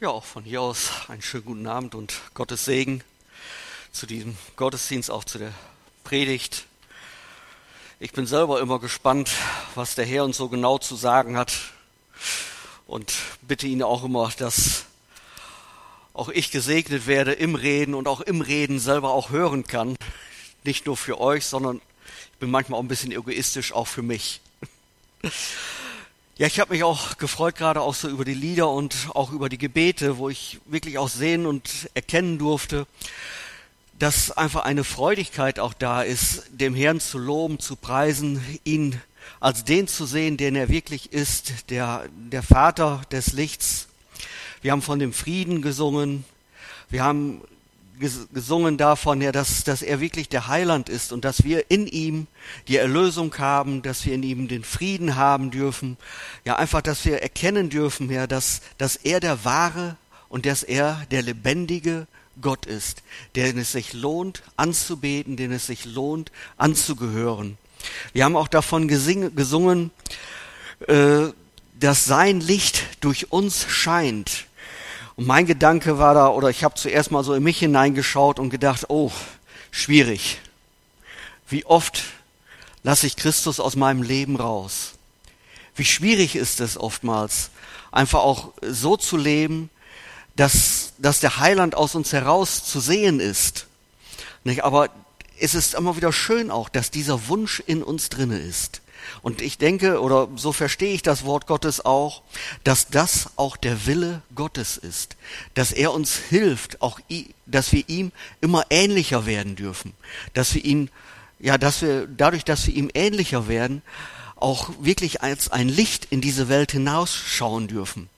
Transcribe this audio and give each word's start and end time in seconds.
Ja, 0.00 0.08
auch 0.08 0.24
von 0.24 0.42
hier 0.42 0.60
aus 0.60 0.90
einen 1.06 1.22
schönen 1.22 1.44
guten 1.44 1.66
Abend 1.68 1.94
und 1.94 2.20
Gottes 2.34 2.64
Segen 2.64 3.04
zu 3.92 4.06
diesem 4.06 4.36
Gottesdienst, 4.56 5.08
auch 5.08 5.22
zu 5.22 5.38
der 5.38 5.52
Predigt. 6.02 6.66
Ich 8.00 8.10
bin 8.10 8.26
selber 8.26 8.60
immer 8.60 8.80
gespannt, 8.80 9.30
was 9.76 9.94
der 9.94 10.04
Herr 10.04 10.24
uns 10.24 10.36
so 10.36 10.48
genau 10.48 10.78
zu 10.78 10.96
sagen 10.96 11.36
hat 11.36 11.54
und 12.88 13.14
bitte 13.42 13.68
ihn 13.68 13.84
auch 13.84 14.02
immer, 14.02 14.32
dass 14.36 14.86
auch 16.12 16.28
ich 16.28 16.50
gesegnet 16.50 17.06
werde 17.06 17.32
im 17.32 17.54
Reden 17.54 17.94
und 17.94 18.08
auch 18.08 18.20
im 18.20 18.40
Reden 18.40 18.80
selber 18.80 19.12
auch 19.12 19.30
hören 19.30 19.64
kann. 19.64 19.96
Nicht 20.64 20.86
nur 20.86 20.96
für 20.96 21.20
euch, 21.20 21.46
sondern 21.46 21.80
ich 22.32 22.38
bin 22.40 22.50
manchmal 22.50 22.80
auch 22.80 22.84
ein 22.84 22.88
bisschen 22.88 23.12
egoistisch, 23.12 23.72
auch 23.72 23.86
für 23.86 24.02
mich. 24.02 24.40
Ja, 26.36 26.48
ich 26.48 26.58
habe 26.58 26.72
mich 26.72 26.82
auch 26.82 27.16
gefreut, 27.18 27.54
gerade 27.54 27.80
auch 27.80 27.94
so 27.94 28.08
über 28.08 28.24
die 28.24 28.34
Lieder 28.34 28.68
und 28.68 28.96
auch 29.14 29.30
über 29.30 29.48
die 29.48 29.56
Gebete, 29.56 30.18
wo 30.18 30.28
ich 30.28 30.58
wirklich 30.66 30.98
auch 30.98 31.08
sehen 31.08 31.46
und 31.46 31.88
erkennen 31.94 32.38
durfte, 32.38 32.88
dass 34.00 34.32
einfach 34.32 34.64
eine 34.64 34.82
Freudigkeit 34.82 35.60
auch 35.60 35.74
da 35.74 36.02
ist, 36.02 36.46
dem 36.50 36.74
Herrn 36.74 36.98
zu 36.98 37.18
loben, 37.18 37.60
zu 37.60 37.76
preisen, 37.76 38.44
ihn 38.64 39.00
als 39.38 39.62
den 39.62 39.86
zu 39.86 40.06
sehen, 40.06 40.36
den 40.36 40.56
er 40.56 40.68
wirklich 40.68 41.12
ist, 41.12 41.70
der, 41.70 42.06
der 42.16 42.42
Vater 42.42 43.02
des 43.12 43.32
Lichts. 43.32 43.86
Wir 44.60 44.72
haben 44.72 44.82
von 44.82 44.98
dem 44.98 45.12
Frieden 45.12 45.62
gesungen. 45.62 46.24
Wir 46.90 47.04
haben 47.04 47.42
gesungen 47.98 48.76
davon, 48.76 49.20
ja, 49.20 49.32
dass, 49.32 49.64
dass 49.64 49.82
er 49.82 50.00
wirklich 50.00 50.28
der 50.28 50.48
Heiland 50.48 50.88
ist 50.88 51.12
und 51.12 51.24
dass 51.24 51.44
wir 51.44 51.70
in 51.70 51.86
ihm 51.86 52.26
die 52.68 52.76
Erlösung 52.76 53.36
haben, 53.38 53.82
dass 53.82 54.04
wir 54.04 54.14
in 54.14 54.22
ihm 54.22 54.48
den 54.48 54.64
Frieden 54.64 55.16
haben 55.16 55.50
dürfen. 55.50 55.96
Ja, 56.44 56.56
einfach, 56.56 56.82
dass 56.82 57.04
wir 57.04 57.22
erkennen 57.22 57.70
dürfen, 57.70 58.10
ja, 58.10 58.26
dass, 58.26 58.60
dass 58.78 58.96
er 58.96 59.20
der 59.20 59.44
wahre 59.44 59.96
und 60.28 60.46
dass 60.46 60.62
er 60.62 61.06
der 61.10 61.22
lebendige 61.22 62.06
Gott 62.40 62.66
ist, 62.66 63.02
den 63.36 63.58
es 63.58 63.72
sich 63.72 63.92
lohnt 63.92 64.42
anzubeten, 64.56 65.36
den 65.36 65.52
es 65.52 65.66
sich 65.66 65.84
lohnt 65.84 66.32
anzugehören. 66.56 67.58
Wir 68.12 68.24
haben 68.24 68.36
auch 68.36 68.48
davon 68.48 68.88
gesungen, 68.88 69.90
äh, 70.88 71.28
dass 71.78 72.04
sein 72.04 72.40
Licht 72.40 72.82
durch 73.00 73.30
uns 73.30 73.66
scheint 73.68 74.46
und 75.16 75.26
mein 75.26 75.46
Gedanke 75.46 75.98
war 75.98 76.14
da, 76.14 76.28
oder 76.28 76.50
ich 76.50 76.64
habe 76.64 76.74
zuerst 76.74 77.10
mal 77.10 77.22
so 77.22 77.34
in 77.34 77.42
mich 77.42 77.58
hineingeschaut 77.58 78.38
und 78.38 78.50
gedacht, 78.50 78.86
oh, 78.88 79.12
schwierig. 79.70 80.40
Wie 81.48 81.64
oft 81.64 82.02
lasse 82.82 83.06
ich 83.06 83.16
Christus 83.16 83.60
aus 83.60 83.76
meinem 83.76 84.02
Leben 84.02 84.36
raus? 84.36 84.94
Wie 85.76 85.84
schwierig 85.84 86.36
ist 86.36 86.60
es 86.60 86.76
oftmals, 86.76 87.50
einfach 87.92 88.20
auch 88.20 88.52
so 88.62 88.96
zu 88.96 89.16
leben, 89.16 89.70
dass, 90.36 90.92
dass 90.98 91.20
der 91.20 91.38
Heiland 91.38 91.74
aus 91.74 91.94
uns 91.94 92.12
heraus 92.12 92.64
zu 92.64 92.80
sehen 92.80 93.20
ist. 93.20 93.66
Nicht? 94.42 94.64
Aber 94.64 94.88
es 95.38 95.54
ist 95.54 95.74
immer 95.74 95.96
wieder 95.96 96.12
schön 96.12 96.50
auch, 96.50 96.68
dass 96.68 96.90
dieser 96.90 97.28
Wunsch 97.28 97.62
in 97.66 97.82
uns 97.82 98.08
drinne 98.08 98.38
ist. 98.38 98.80
Und 99.22 99.42
ich 99.42 99.58
denke, 99.58 100.00
oder 100.00 100.28
so 100.36 100.52
verstehe 100.52 100.94
ich 100.94 101.02
das 101.02 101.24
Wort 101.24 101.46
Gottes 101.46 101.84
auch, 101.84 102.22
dass 102.62 102.88
das 102.88 103.30
auch 103.36 103.56
der 103.56 103.86
Wille 103.86 104.22
Gottes 104.34 104.76
ist. 104.76 105.16
Dass 105.54 105.72
er 105.72 105.92
uns 105.92 106.16
hilft, 106.16 106.82
auch, 106.82 107.00
dass 107.46 107.72
wir 107.72 107.84
ihm 107.88 108.12
immer 108.40 108.64
ähnlicher 108.70 109.26
werden 109.26 109.56
dürfen. 109.56 109.94
Dass 110.32 110.54
wir 110.54 110.64
ihn, 110.64 110.90
ja, 111.38 111.58
dass 111.58 111.82
wir, 111.82 112.06
dadurch, 112.06 112.44
dass 112.44 112.66
wir 112.66 112.74
ihm 112.74 112.90
ähnlicher 112.94 113.48
werden, 113.48 113.82
auch 114.36 114.70
wirklich 114.80 115.22
als 115.22 115.50
ein 115.50 115.68
Licht 115.68 116.08
in 116.10 116.20
diese 116.20 116.48
Welt 116.48 116.72
hinausschauen 116.72 117.68
dürfen. 117.68 118.08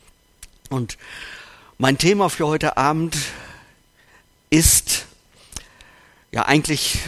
Und 0.71 0.99
mein 1.79 1.99
Thema 1.99 2.31
für 2.31 2.47
heute 2.47 2.77
Abend 2.77 3.17
ist 4.51 5.06
ja, 6.37 6.45
eigentlich 6.45 6.99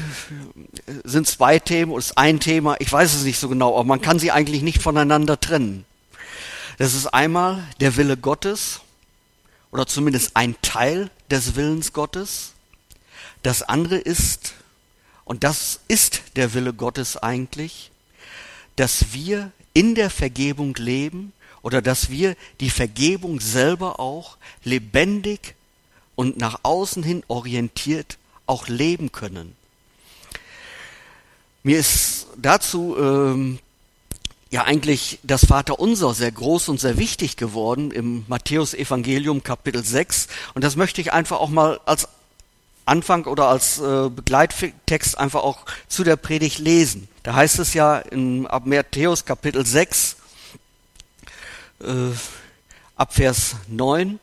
sind 1.04 1.26
zwei 1.26 1.58
Themen 1.58 1.94
ist 1.98 2.16
ein 2.16 2.40
Thema, 2.40 2.76
ich 2.78 2.90
weiß 2.90 3.12
es 3.12 3.24
nicht 3.24 3.38
so 3.38 3.50
genau, 3.50 3.74
aber 3.74 3.84
man 3.84 4.00
kann 4.00 4.18
sie 4.18 4.32
eigentlich 4.32 4.62
nicht 4.62 4.80
voneinander 4.80 5.38
trennen. 5.38 5.84
Das 6.78 6.94
ist 6.94 7.08
einmal 7.08 7.62
der 7.78 7.98
Wille 7.98 8.16
Gottes 8.16 8.80
oder 9.70 9.86
zumindest 9.86 10.34
ein 10.34 10.56
Teil 10.62 11.10
des 11.30 11.56
Willens 11.56 11.92
Gottes. 11.92 12.54
Das 13.42 13.60
andere 13.60 13.98
ist, 13.98 14.54
und 15.26 15.44
das 15.44 15.80
ist 15.88 16.22
der 16.36 16.54
Wille 16.54 16.72
Gottes 16.72 17.18
eigentlich, 17.18 17.90
dass 18.76 19.12
wir 19.12 19.52
in 19.74 19.94
der 19.94 20.08
Vergebung 20.08 20.74
leben 20.76 21.34
oder 21.60 21.82
dass 21.82 22.08
wir 22.08 22.34
die 22.60 22.70
Vergebung 22.70 23.40
selber 23.40 24.00
auch 24.00 24.38
lebendig 24.64 25.54
und 26.14 26.38
nach 26.38 26.60
außen 26.62 27.02
hin 27.02 27.22
orientiert 27.28 28.16
auch 28.48 28.68
leben 28.68 29.12
können. 29.12 29.54
Mir 31.62 31.78
ist 31.78 32.26
dazu 32.36 32.96
ähm, 32.98 33.58
ja 34.50 34.64
eigentlich 34.64 35.18
das 35.22 35.46
Vaterunser 35.46 36.14
sehr 36.14 36.32
groß 36.32 36.68
und 36.68 36.80
sehr 36.80 36.96
wichtig 36.96 37.36
geworden 37.36 37.90
im 37.90 38.24
Matthäus 38.28 38.74
Evangelium 38.74 39.42
Kapitel 39.42 39.84
6 39.84 40.28
und 40.54 40.64
das 40.64 40.76
möchte 40.76 41.00
ich 41.00 41.12
einfach 41.12 41.38
auch 41.38 41.50
mal 41.50 41.80
als 41.84 42.08
Anfang 42.86 43.26
oder 43.26 43.48
als 43.48 43.78
äh, 43.80 44.08
Begleittext 44.08 45.18
einfach 45.18 45.42
auch 45.42 45.66
zu 45.88 46.04
der 46.04 46.16
Predigt 46.16 46.58
lesen. 46.58 47.06
Da 47.22 47.34
heißt 47.34 47.58
es 47.58 47.74
ja 47.74 47.98
in 47.98 48.46
ab 48.46 48.64
Matthäus 48.64 49.26
Kapitel 49.26 49.66
6 49.66 50.16
äh, 51.80 51.86
ab 52.96 53.12
Vers 53.12 53.56
9 53.66 54.18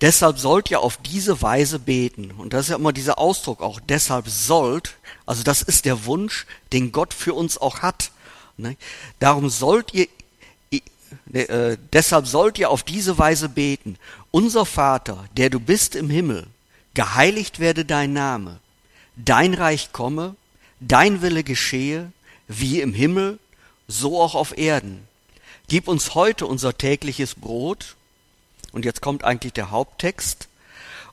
Deshalb 0.00 0.38
sollt 0.38 0.70
ihr 0.70 0.80
auf 0.80 0.98
diese 0.98 1.40
Weise 1.42 1.78
beten. 1.78 2.30
Und 2.32 2.52
das 2.52 2.66
ist 2.66 2.70
ja 2.70 2.76
immer 2.76 2.92
dieser 2.92 3.18
Ausdruck 3.18 3.62
auch. 3.62 3.80
Deshalb 3.80 4.28
sollt, 4.28 4.96
also 5.24 5.42
das 5.42 5.62
ist 5.62 5.84
der 5.84 6.04
Wunsch, 6.04 6.46
den 6.72 6.92
Gott 6.92 7.14
für 7.14 7.34
uns 7.34 7.58
auch 7.58 7.80
hat. 7.80 8.10
Ne? 8.56 8.76
Darum 9.18 9.48
sollt 9.48 9.94
ihr, 9.94 10.08
äh, 11.32 11.76
deshalb 11.92 12.26
sollt 12.26 12.58
ihr 12.58 12.70
auf 12.70 12.82
diese 12.82 13.18
Weise 13.18 13.48
beten. 13.48 13.98
Unser 14.30 14.66
Vater, 14.66 15.24
der 15.36 15.50
du 15.50 15.60
bist 15.60 15.94
im 15.94 16.10
Himmel, 16.10 16.46
geheiligt 16.94 17.58
werde 17.58 17.84
dein 17.84 18.12
Name. 18.12 18.60
Dein 19.16 19.54
Reich 19.54 19.92
komme, 19.92 20.36
dein 20.80 21.22
Wille 21.22 21.42
geschehe, 21.42 22.12
wie 22.48 22.80
im 22.80 22.92
Himmel, 22.92 23.38
so 23.88 24.20
auch 24.20 24.34
auf 24.34 24.56
Erden. 24.58 25.06
Gib 25.68 25.88
uns 25.88 26.14
heute 26.14 26.46
unser 26.46 26.76
tägliches 26.76 27.34
Brot 27.34 27.95
und 28.72 28.84
jetzt 28.84 29.00
kommt 29.02 29.24
eigentlich 29.24 29.52
der 29.52 29.70
Haupttext, 29.70 30.48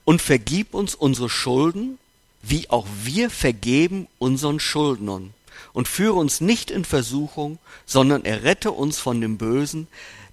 und 0.06 0.22
vergib 0.22 0.74
uns 0.74 0.96
unsere 0.96 1.30
Schulden, 1.30 1.98
wie 2.42 2.70
auch 2.70 2.86
wir 3.04 3.30
vergeben 3.30 4.08
unseren 4.20 4.60
Schuldnern. 4.60 5.34
Und 5.72 5.88
führe 5.88 6.16
uns 6.16 6.42
nicht 6.42 6.72
in 6.72 6.84
Versuchung, 6.84 7.58
sondern 7.86 8.26
errette 8.26 8.72
uns 8.72 9.00
von 9.00 9.22
dem 9.22 9.38
Bösen, 9.38 9.88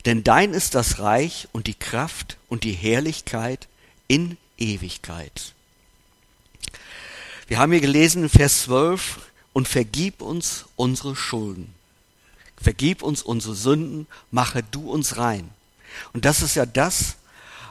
denn 0.06 0.24
dein 0.24 0.52
ist 0.52 0.74
das 0.74 0.98
Reich 0.98 1.46
und 1.52 1.66
die 1.66 1.74
Kraft 1.74 2.36
und 2.48 2.64
die 2.64 2.72
Herrlichkeit 2.72 3.68
in 4.08 4.36
Ewigkeit. 4.58 5.54
Wir 7.46 7.58
haben 7.58 7.72
hier 7.72 7.80
gelesen 7.80 8.24
in 8.24 8.28
Vers 8.28 8.62
12, 8.62 9.20
und 9.52 9.68
vergib 9.68 10.22
uns 10.22 10.66
unsere 10.76 11.16
Schulden. 11.16 11.74
Vergib 12.60 13.02
uns 13.02 13.22
unsere 13.22 13.54
Sünden, 13.54 14.06
mache 14.30 14.62
du 14.62 14.90
uns 14.90 15.16
rein. 15.16 15.50
Und 16.12 16.24
das 16.24 16.42
ist 16.42 16.54
ja 16.54 16.66
das, 16.66 17.16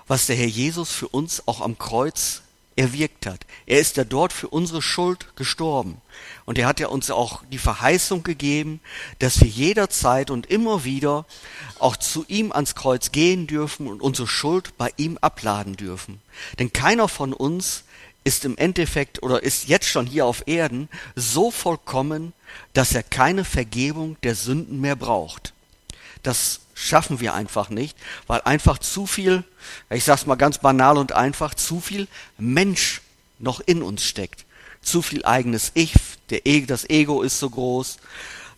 was 0.07 0.25
der 0.25 0.35
Herr 0.35 0.47
Jesus 0.47 0.91
für 0.91 1.07
uns 1.07 1.47
auch 1.47 1.62
am 1.62 1.78
Kreuz 1.78 2.41
erwirkt 2.80 3.25
hat. 3.25 3.46
Er 3.66 3.80
ist 3.80 3.97
ja 3.97 4.06
dort 4.06 4.31
für 4.31 4.47
unsere 4.47 4.81
Schuld 4.81 5.35
gestorben. 5.35 6.02
Und 6.46 6.58
er 6.58 6.66
hat 6.66 6.79
ja 6.79 6.88
uns 6.88 7.12
auch 7.12 7.44
die 7.52 7.58
Verheißung 7.58 8.24
gegeben, 8.24 8.79
dass 9.19 9.41
wir 9.41 9.47
jederzeit 9.47 10.31
und 10.31 10.46
immer 10.46 10.85
wieder 10.85 11.25
auch 11.78 11.97
zu 11.97 12.25
ihm 12.28 12.52
ans 12.53 12.75
Kreuz 12.75 13.12
gehen 13.12 13.47
dürfen 13.47 13.88
und 13.88 14.02
unsere 14.02 14.28
Schuld 14.28 14.78
bei 14.78 14.91
ihm 14.96 15.18
abladen 15.19 15.75
dürfen. 15.75 16.22
Denn 16.58 16.72
keiner 16.72 17.09
von 17.09 17.34
uns 17.34 17.84
ist 18.23 18.46
im 18.46 18.58
Endeffekt 18.58 19.23
oder 19.23 19.43
ist 19.43 19.67
jetzt 19.67 19.88
schon 19.88 20.05
hier 20.05 20.26
auf 20.26 20.47
Erden 20.47 20.88
so 21.16 21.52
vollkommen, 21.52 22.34
dass 22.73 22.93
er 22.93 23.03
keine 23.03 23.43
Vergebung 23.43 24.17
der 24.23 24.35
Sünden 24.35 24.79
mehr 24.79 24.96
braucht. 24.96 25.53
Das 26.23 26.61
schaffen 26.79 27.20
wir 27.20 27.34
einfach 27.34 27.70
nicht, 27.70 27.97
weil 28.28 28.41
einfach 28.41 28.78
zu 28.78 29.05
viel, 29.05 29.43
ich 29.90 30.05
sag's 30.05 30.26
mal 30.26 30.35
ganz 30.35 30.59
banal 30.59 30.97
und 30.97 31.11
einfach, 31.11 31.53
zu 31.53 31.81
viel 31.81 32.08
Mensch 32.37 33.02
noch 33.37 33.59
in 33.59 33.81
uns 33.81 34.03
steckt. 34.03 34.46
Zu 34.81 35.02
viel 35.02 35.26
eigenes 35.26 35.72
Ich, 35.73 35.93
der 36.29 36.46
e 36.46 36.66
das 36.66 36.90
Ego 36.90 37.22
ist 37.22 37.40
so 37.40 37.49
groß, 37.49 37.97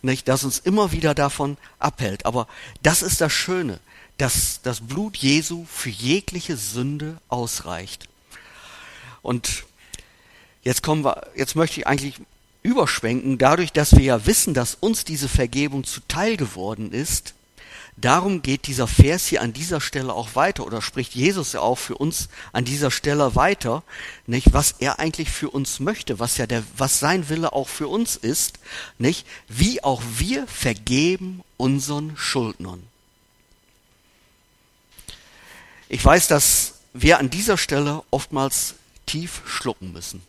nicht, 0.02 0.28
dass 0.28 0.44
uns 0.44 0.58
immer 0.60 0.92
wieder 0.92 1.14
davon 1.14 1.56
abhält. 1.78 2.26
Aber 2.26 2.46
das 2.82 3.02
ist 3.02 3.20
das 3.20 3.32
Schöne, 3.32 3.80
dass 4.18 4.60
das 4.62 4.80
Blut 4.80 5.16
Jesu 5.16 5.66
für 5.72 5.90
jegliche 5.90 6.56
Sünde 6.56 7.18
ausreicht. 7.28 8.08
Und 9.22 9.64
jetzt 10.62 10.82
kommen 10.82 11.04
wir, 11.04 11.26
jetzt 11.34 11.56
möchte 11.56 11.80
ich 11.80 11.86
eigentlich 11.86 12.14
überschwenken, 12.62 13.38
dadurch, 13.38 13.72
dass 13.72 13.92
wir 13.92 14.02
ja 14.02 14.26
wissen, 14.26 14.54
dass 14.54 14.76
uns 14.76 15.04
diese 15.04 15.28
Vergebung 15.28 15.82
zuteil 15.84 16.36
geworden 16.36 16.92
ist, 16.92 17.34
darum 18.04 18.42
geht 18.42 18.66
dieser 18.66 18.86
Vers 18.86 19.26
hier 19.26 19.42
an 19.42 19.52
dieser 19.52 19.80
Stelle 19.80 20.12
auch 20.12 20.34
weiter 20.34 20.66
oder 20.66 20.82
spricht 20.82 21.14
Jesus 21.14 21.52
ja 21.52 21.60
auch 21.60 21.78
für 21.78 21.96
uns 21.96 22.28
an 22.52 22.64
dieser 22.64 22.90
Stelle 22.90 23.34
weiter, 23.34 23.82
nicht, 24.26 24.52
was 24.52 24.76
er 24.78 24.98
eigentlich 24.98 25.30
für 25.30 25.50
uns 25.50 25.80
möchte, 25.80 26.18
was 26.18 26.36
ja 26.36 26.46
der, 26.46 26.62
was 26.76 27.00
sein 27.00 27.28
Wille 27.28 27.52
auch 27.52 27.68
für 27.68 27.88
uns 27.88 28.16
ist, 28.16 28.58
nicht, 28.98 29.26
wie 29.48 29.82
auch 29.82 30.02
wir 30.16 30.46
vergeben 30.46 31.42
unseren 31.56 32.16
Schuldnern. 32.16 32.82
Ich 35.88 36.04
weiß, 36.04 36.28
dass 36.28 36.74
wir 36.92 37.18
an 37.18 37.30
dieser 37.30 37.58
Stelle 37.58 38.02
oftmals 38.10 38.74
tief 39.06 39.42
schlucken 39.46 39.92
müssen 39.92 40.22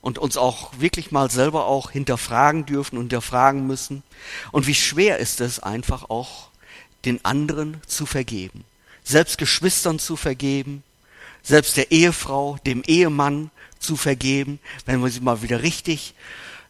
und 0.00 0.18
uns 0.18 0.36
auch 0.36 0.72
wirklich 0.78 1.12
mal 1.12 1.30
selber 1.30 1.66
auch 1.66 1.90
hinterfragen 1.90 2.66
dürfen 2.66 2.96
und 2.96 3.04
hinterfragen 3.04 3.66
müssen. 3.66 4.02
Und 4.50 4.66
wie 4.66 4.74
schwer 4.74 5.18
ist 5.18 5.40
es 5.40 5.60
einfach 5.60 6.10
auch, 6.10 6.51
den 7.04 7.24
anderen 7.24 7.80
zu 7.86 8.06
vergeben. 8.06 8.64
Selbst 9.04 9.38
Geschwistern 9.38 9.98
zu 9.98 10.16
vergeben, 10.16 10.82
selbst 11.42 11.76
der 11.76 11.90
Ehefrau, 11.90 12.58
dem 12.66 12.82
Ehemann 12.86 13.50
zu 13.78 13.96
vergeben, 13.96 14.60
wenn 14.86 15.00
man 15.00 15.10
sie 15.10 15.20
mal 15.20 15.42
wieder 15.42 15.62
richtig 15.62 16.14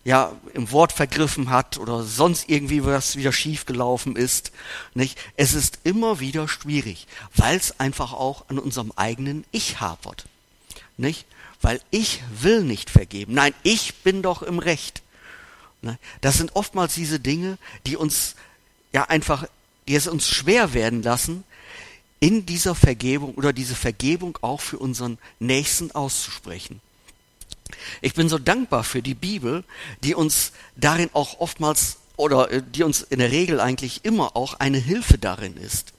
ja, 0.04 0.32
im 0.54 0.72
Wort 0.72 0.92
vergriffen 0.92 1.50
hat 1.50 1.78
oder 1.78 2.02
sonst 2.02 2.48
irgendwie 2.48 2.84
was 2.84 3.16
wieder 3.16 3.32
schiefgelaufen 3.32 4.16
ist, 4.16 4.50
nicht? 4.94 5.16
Es 5.36 5.54
ist 5.54 5.78
immer 5.84 6.18
wieder 6.18 6.48
schwierig, 6.48 7.06
weil 7.36 7.56
es 7.56 7.78
einfach 7.78 8.12
auch 8.12 8.48
an 8.48 8.58
unserem 8.58 8.92
eigenen 8.96 9.44
Ich 9.52 9.80
hapert, 9.80 10.24
nicht? 10.96 11.26
Weil 11.60 11.80
ich 11.90 12.20
will 12.40 12.64
nicht 12.64 12.90
vergeben. 12.90 13.34
Nein, 13.34 13.54
ich 13.62 13.94
bin 14.02 14.22
doch 14.22 14.42
im 14.42 14.58
Recht. 14.58 15.02
Ne? 15.80 15.96
Das 16.20 16.36
sind 16.36 16.56
oftmals 16.56 16.94
diese 16.94 17.20
Dinge, 17.20 17.56
die 17.86 17.96
uns 17.96 18.34
ja 18.92 19.04
einfach, 19.04 19.46
die 19.88 19.94
es 19.94 20.06
uns 20.06 20.28
schwer 20.28 20.74
werden 20.74 21.02
lassen, 21.02 21.44
in 22.20 22.46
dieser 22.46 22.74
Vergebung 22.74 23.34
oder 23.34 23.52
diese 23.52 23.74
Vergebung 23.74 24.38
auch 24.42 24.60
für 24.60 24.78
unseren 24.78 25.18
Nächsten 25.40 25.90
auszusprechen. 25.90 26.80
Ich 28.00 28.14
bin 28.14 28.28
so 28.28 28.38
dankbar 28.38 28.84
für 28.84 29.02
die 29.02 29.14
Bibel, 29.14 29.64
die 30.04 30.14
uns 30.14 30.52
darin 30.76 31.10
auch 31.14 31.40
oftmals 31.40 31.96
oder 32.16 32.50
äh, 32.50 32.62
die 32.62 32.84
uns 32.84 33.02
in 33.02 33.18
der 33.18 33.32
Regel 33.32 33.60
eigentlich 33.60 34.04
immer 34.04 34.36
auch 34.36 34.54
eine 34.54 34.78
Hilfe 34.78 35.18
darin 35.18 35.56
ist. 35.56 35.92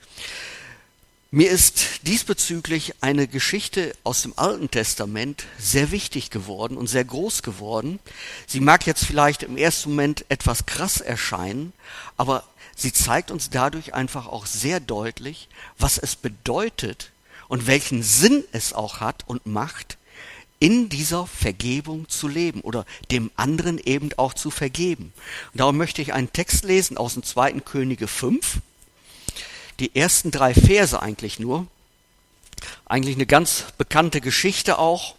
Mir 1.35 1.49
ist 1.49 2.05
diesbezüglich 2.05 2.93
eine 3.01 3.27
Geschichte 3.27 3.95
aus 4.03 4.21
dem 4.21 4.33
Alten 4.37 4.69
Testament 4.69 5.45
sehr 5.57 5.89
wichtig 5.89 6.29
geworden 6.29 6.77
und 6.77 6.85
sehr 6.85 7.03
groß 7.03 7.41
geworden. 7.41 7.99
Sie 8.45 8.59
mag 8.59 8.85
jetzt 8.85 9.03
vielleicht 9.03 9.41
im 9.41 9.57
ersten 9.57 9.89
Moment 9.89 10.25
etwas 10.29 10.67
krass 10.67 11.01
erscheinen, 11.01 11.73
aber 12.17 12.43
sie 12.75 12.93
zeigt 12.93 13.31
uns 13.31 13.49
dadurch 13.49 13.93
einfach 13.93 14.27
auch 14.27 14.45
sehr 14.45 14.79
deutlich, 14.79 15.47
was 15.77 15.97
es 15.97 16.15
bedeutet 16.15 17.11
und 17.47 17.67
welchen 17.67 18.03
Sinn 18.03 18.43
es 18.51 18.73
auch 18.73 18.99
hat 18.99 19.23
und 19.27 19.45
macht, 19.45 19.97
in 20.59 20.87
dieser 20.87 21.27
Vergebung 21.27 22.07
zu 22.07 22.29
leben 22.29 22.61
oder 22.61 22.85
dem 23.11 23.31
anderen 23.35 23.79
eben 23.79 24.11
auch 24.15 24.33
zu 24.33 24.49
vergeben. 24.49 25.11
Und 25.51 25.59
darum 25.59 25.75
möchte 25.75 26.01
ich 26.01 26.13
einen 26.13 26.31
Text 26.31 26.63
lesen 26.63 26.95
aus 26.95 27.15
dem 27.15 27.23
zweiten 27.23 27.65
Könige 27.65 28.07
5, 28.07 28.59
die 29.79 29.93
ersten 29.93 30.31
drei 30.31 30.53
Verse 30.53 31.01
eigentlich 31.01 31.37
nur. 31.37 31.67
Eigentlich 32.85 33.15
eine 33.15 33.25
ganz 33.25 33.65
bekannte 33.77 34.21
Geschichte 34.21 34.79
auch. 34.79 35.15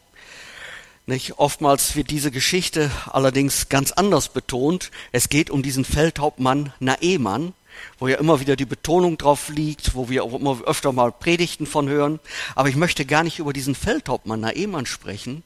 Nicht? 1.06 1.38
Oftmals 1.38 1.96
wird 1.96 2.10
diese 2.10 2.30
Geschichte 2.30 2.90
allerdings 3.06 3.68
ganz 3.68 3.92
anders 3.92 4.30
betont. 4.30 4.90
Es 5.12 5.28
geht 5.28 5.50
um 5.50 5.62
diesen 5.62 5.84
Feldhauptmann 5.84 6.72
Naeman, 6.80 7.52
wo 7.98 8.08
ja 8.08 8.16
immer 8.16 8.40
wieder 8.40 8.56
die 8.56 8.64
Betonung 8.64 9.18
drauf 9.18 9.50
liegt, 9.50 9.94
wo 9.94 10.08
wir 10.08 10.24
auch 10.24 10.32
immer 10.32 10.62
öfter 10.64 10.92
mal 10.92 11.12
Predigten 11.12 11.66
von 11.66 11.88
hören. 11.88 12.20
Aber 12.54 12.70
ich 12.70 12.76
möchte 12.76 13.04
gar 13.04 13.22
nicht 13.22 13.38
über 13.38 13.52
diesen 13.52 13.74
Feldhauptmann 13.74 14.40
Naeman 14.40 14.86
sprechen, 14.86 15.42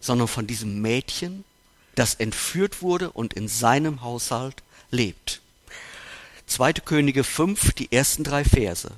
sondern 0.00 0.26
von 0.26 0.48
diesem 0.48 0.80
Mädchen, 0.82 1.44
das 1.94 2.14
entführt 2.14 2.82
wurde 2.82 3.10
und 3.12 3.32
in 3.32 3.46
seinem 3.46 4.02
Haushalt 4.02 4.62
lebt. 4.90 5.40
Zweite 6.48 6.80
Könige 6.80 7.22
5, 7.22 7.72
die 7.72 7.92
ersten 7.92 8.24
drei 8.24 8.44
Verse. 8.44 8.90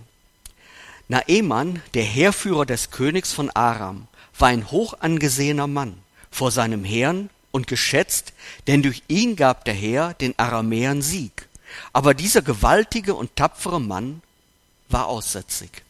Naeman, 1.08 1.82
der 1.94 2.02
Heerführer 2.02 2.66
des 2.66 2.90
Königs 2.90 3.32
von 3.32 3.50
Aram, 3.50 4.08
war 4.40 4.48
ein 4.48 4.70
hoch 4.70 4.94
angesehener 5.00 5.66
Mann 5.66 5.98
vor 6.30 6.50
seinem 6.50 6.84
Herrn 6.84 7.30
und 7.50 7.66
geschätzt, 7.66 8.32
denn 8.66 8.82
durch 8.82 9.02
ihn 9.08 9.36
gab 9.36 9.64
der 9.64 9.74
Herr 9.74 10.14
den 10.14 10.38
Aramäern 10.38 11.02
Sieg. 11.02 11.48
Aber 11.92 12.14
dieser 12.14 12.42
gewaltige 12.42 13.14
und 13.14 13.36
tapfere 13.36 13.80
Mann 13.80 14.22
war 14.88 15.06
aussätzig. 15.06 15.82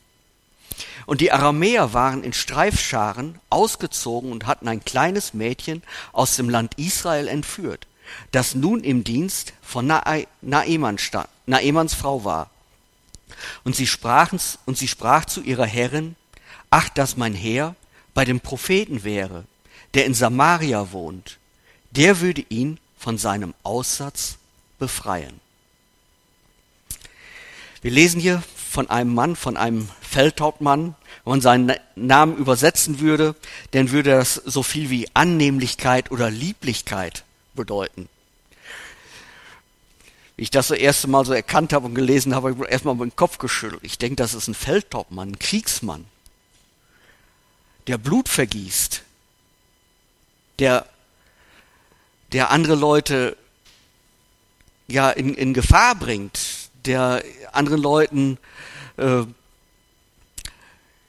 Und 1.07 1.21
die 1.21 1.33
Aramäer 1.33 1.93
waren 1.93 2.23
in 2.23 2.33
Streifscharen 2.33 3.41
ausgezogen 3.51 4.31
und 4.31 4.47
hatten 4.47 4.69
ein 4.69 4.85
kleines 4.85 5.35
Mädchen 5.35 5.83
aus 6.13 6.37
dem 6.37 6.49
Land 6.49 6.75
Israel 6.77 7.29
entführt, 7.29 7.87
das 8.33 8.55
nun 8.55 8.85
im 8.85 9.05
Dienst 9.05 9.55
von 9.63 9.87
Naeman 9.87 10.99
stand, 10.99 11.29
Naemans 11.47 11.95
Frau 11.95 12.25
war. 12.25 12.51
Und 13.65 13.77
sie, 13.77 13.87
sprachen, 13.87 14.41
und 14.67 14.79
sie 14.79 14.89
sprach 14.89 15.25
zu 15.25 15.43
ihrer 15.43 15.67
Herrin, 15.67 16.17
ach, 16.71 16.89
dass 16.89 17.17
mein 17.17 17.35
Herr 17.35 17.75
bei 18.19 18.25
dem 18.25 18.41
Propheten 18.41 19.05
wäre, 19.05 19.45
der 19.95 20.05
in 20.05 20.13
Samaria 20.13 20.91
wohnt, 20.91 21.39
der 21.93 22.21
würde 22.21 22.45
ihn 22.49 22.81
von 22.99 23.17
seinem 23.17 23.55
Aussatz 23.63 24.39
befreien. 24.81 25.39
Wir 27.81 27.93
lesen 27.93 28.21
hier 28.21 28.43
von 28.73 28.91
einem 28.91 29.15
Mann, 29.15 29.37
von 29.37 29.57
einem 29.57 29.89
Feldhauptmann. 30.01 30.97
Wenn 31.23 31.31
man 31.31 31.41
seinen 31.41 31.73
Namen 31.95 32.37
übersetzen 32.37 32.99
würde, 32.99 33.37
dann 33.71 33.93
würde 33.93 34.11
das 34.11 34.35
so 34.35 34.65
viel 34.65 34.91
wie 34.91 35.07
Annehmlichkeit 35.15 36.11
oder 36.11 36.29
Lieblichkeit 36.29 37.23
bedeuten. 37.55 38.09
Wie 40.35 40.43
ich 40.43 40.51
das 40.51 40.67
so 40.67 40.75
erste 40.75 41.07
Mal 41.07 41.25
so 41.25 41.35
erkannt 41.35 41.73
habe 41.73 41.87
und 41.87 41.95
gelesen 41.95 42.35
habe, 42.35 42.51
habe 42.51 42.65
ich 42.65 42.73
erstmal 42.73 42.97
meinen 42.97 43.15
Kopf 43.15 43.39
geschüttelt. 43.39 43.83
Ich 43.85 43.97
denke, 43.97 44.17
das 44.17 44.35
ist 44.35 44.49
ein 44.49 44.55
Feldhauptmann, 44.55 45.29
ein 45.29 45.39
Kriegsmann, 45.39 46.07
der 47.89 47.99
Blut 47.99 48.29
vergießt, 48.29 49.03
der, 50.59 50.87
der 52.33 52.51
andere 52.51 52.75
Leute 52.75 53.37
ja 54.87 55.11
in, 55.11 55.35
in 55.35 55.55
Gefahr 55.55 55.95
bringt, 55.95 56.39
der 56.85 57.25
anderen 57.53 57.81
Leuten 57.81 58.39
äh, 58.99 59.25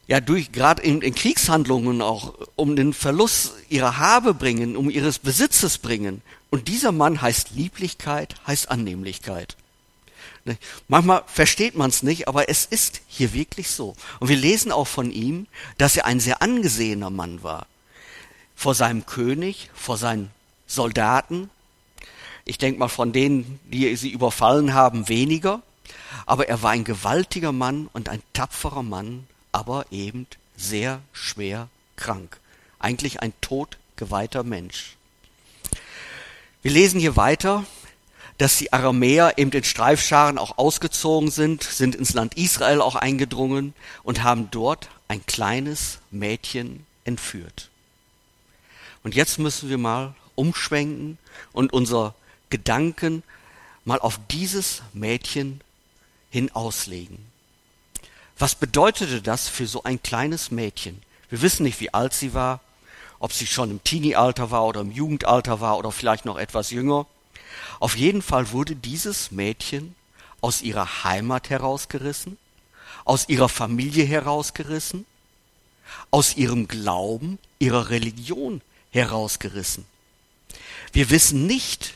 ja 0.07 0.21
durch 0.21 0.51
gerade 0.51 0.81
in, 0.81 1.01
in 1.01 1.13
Kriegshandlungen 1.13 2.01
auch 2.01 2.33
um 2.55 2.75
den 2.75 2.93
Verlust 2.93 3.53
ihrer 3.69 3.97
Habe 3.97 4.33
bringen, 4.33 4.75
um 4.75 4.89
ihres 4.89 5.19
Besitzes 5.19 5.77
bringen. 5.77 6.21
Und 6.49 6.67
dieser 6.67 6.91
Mann 6.91 7.21
heißt 7.21 7.51
Lieblichkeit, 7.51 8.35
heißt 8.47 8.71
Annehmlichkeit. 8.71 9.55
Manchmal 10.87 11.23
versteht 11.27 11.75
man 11.75 11.89
es 11.89 12.03
nicht, 12.03 12.27
aber 12.27 12.49
es 12.49 12.65
ist 12.65 13.01
hier 13.07 13.33
wirklich 13.33 13.69
so. 13.69 13.95
Und 14.19 14.29
wir 14.29 14.37
lesen 14.37 14.71
auch 14.71 14.87
von 14.87 15.11
ihm, 15.11 15.47
dass 15.77 15.97
er 15.97 16.05
ein 16.05 16.19
sehr 16.19 16.41
angesehener 16.41 17.09
Mann 17.09 17.43
war. 17.43 17.67
Vor 18.55 18.75
seinem 18.75 19.05
König, 19.05 19.69
vor 19.73 19.97
seinen 19.97 20.31
Soldaten. 20.67 21.49
Ich 22.45 22.57
denke 22.57 22.79
mal 22.79 22.87
von 22.87 23.11
denen, 23.11 23.59
die 23.65 23.95
sie 23.95 24.09
überfallen 24.11 24.73
haben, 24.73 25.07
weniger. 25.09 25.61
Aber 26.25 26.47
er 26.47 26.61
war 26.61 26.71
ein 26.71 26.83
gewaltiger 26.83 27.51
Mann 27.51 27.89
und 27.93 28.09
ein 28.09 28.21
tapferer 28.33 28.83
Mann, 28.83 29.27
aber 29.51 29.85
eben 29.91 30.27
sehr 30.57 31.01
schwer 31.13 31.69
krank. 31.95 32.39
Eigentlich 32.79 33.21
ein 33.21 33.33
todgeweihter 33.41 34.43
Mensch. 34.43 34.95
Wir 36.61 36.71
lesen 36.71 36.99
hier 36.99 37.15
weiter, 37.15 37.63
dass 38.39 38.57
die 38.57 38.71
Aramäer 38.71 39.37
eben 39.37 39.51
in 39.51 39.63
Streifscharen 39.65 40.37
auch 40.37 40.57
ausgezogen 40.57 41.29
sind, 41.29 41.61
sind 41.61 41.93
ins 41.93 42.13
Land 42.13 42.37
Israel 42.37 42.81
auch 42.81 42.95
eingedrungen 42.95 43.73
und 44.01 44.23
haben 44.23 44.49
dort 44.49 44.89
ein 45.09 45.25
kleines 45.25 45.99
Mädchen 46.09 46.85
entführt. 47.03 47.69
Und 49.03 49.13
jetzt 49.13 49.39
müssen 49.39 49.69
wir 49.69 49.77
mal 49.77 50.15
umschwenken 50.35 51.17
und 51.51 51.73
unser 51.73 52.15
Gedanken 52.49 53.23
mal 53.83 53.99
auf 53.99 54.19
dieses 54.31 54.83
Mädchen 54.93 55.59
hin 56.29 56.49
auslegen. 56.53 57.17
Was 58.37 58.55
bedeutete 58.55 59.21
das 59.21 59.49
für 59.49 59.67
so 59.67 59.83
ein 59.83 60.01
kleines 60.01 60.49
Mädchen? 60.49 61.01
Wir 61.29 61.41
wissen 61.41 61.63
nicht, 61.63 61.81
wie 61.81 61.93
alt 61.93 62.13
sie 62.13 62.33
war, 62.33 62.61
ob 63.19 63.33
sie 63.33 63.47
schon 63.47 63.69
im 63.69 63.83
Teenie-Alter 63.83 64.49
war 64.49 64.65
oder 64.65 64.79
im 64.79 64.91
Jugendalter 64.91 65.59
war 65.59 65.77
oder 65.77 65.91
vielleicht 65.91 66.23
noch 66.23 66.37
etwas 66.37 66.71
jünger. 66.71 67.05
Auf 67.79 67.95
jeden 67.95 68.21
Fall 68.21 68.51
wurde 68.51 68.75
dieses 68.75 69.31
Mädchen 69.31 69.95
aus 70.41 70.61
ihrer 70.61 71.03
Heimat 71.03 71.49
herausgerissen, 71.49 72.37
aus 73.05 73.29
ihrer 73.29 73.49
Familie 73.49 74.05
herausgerissen, 74.05 75.05
aus 76.11 76.35
ihrem 76.37 76.67
Glauben, 76.67 77.39
ihrer 77.57 77.89
Religion 77.89 78.61
herausgerissen. 78.91 79.85
Wir 80.91 81.09
wissen 81.09 81.45
nicht, 81.45 81.95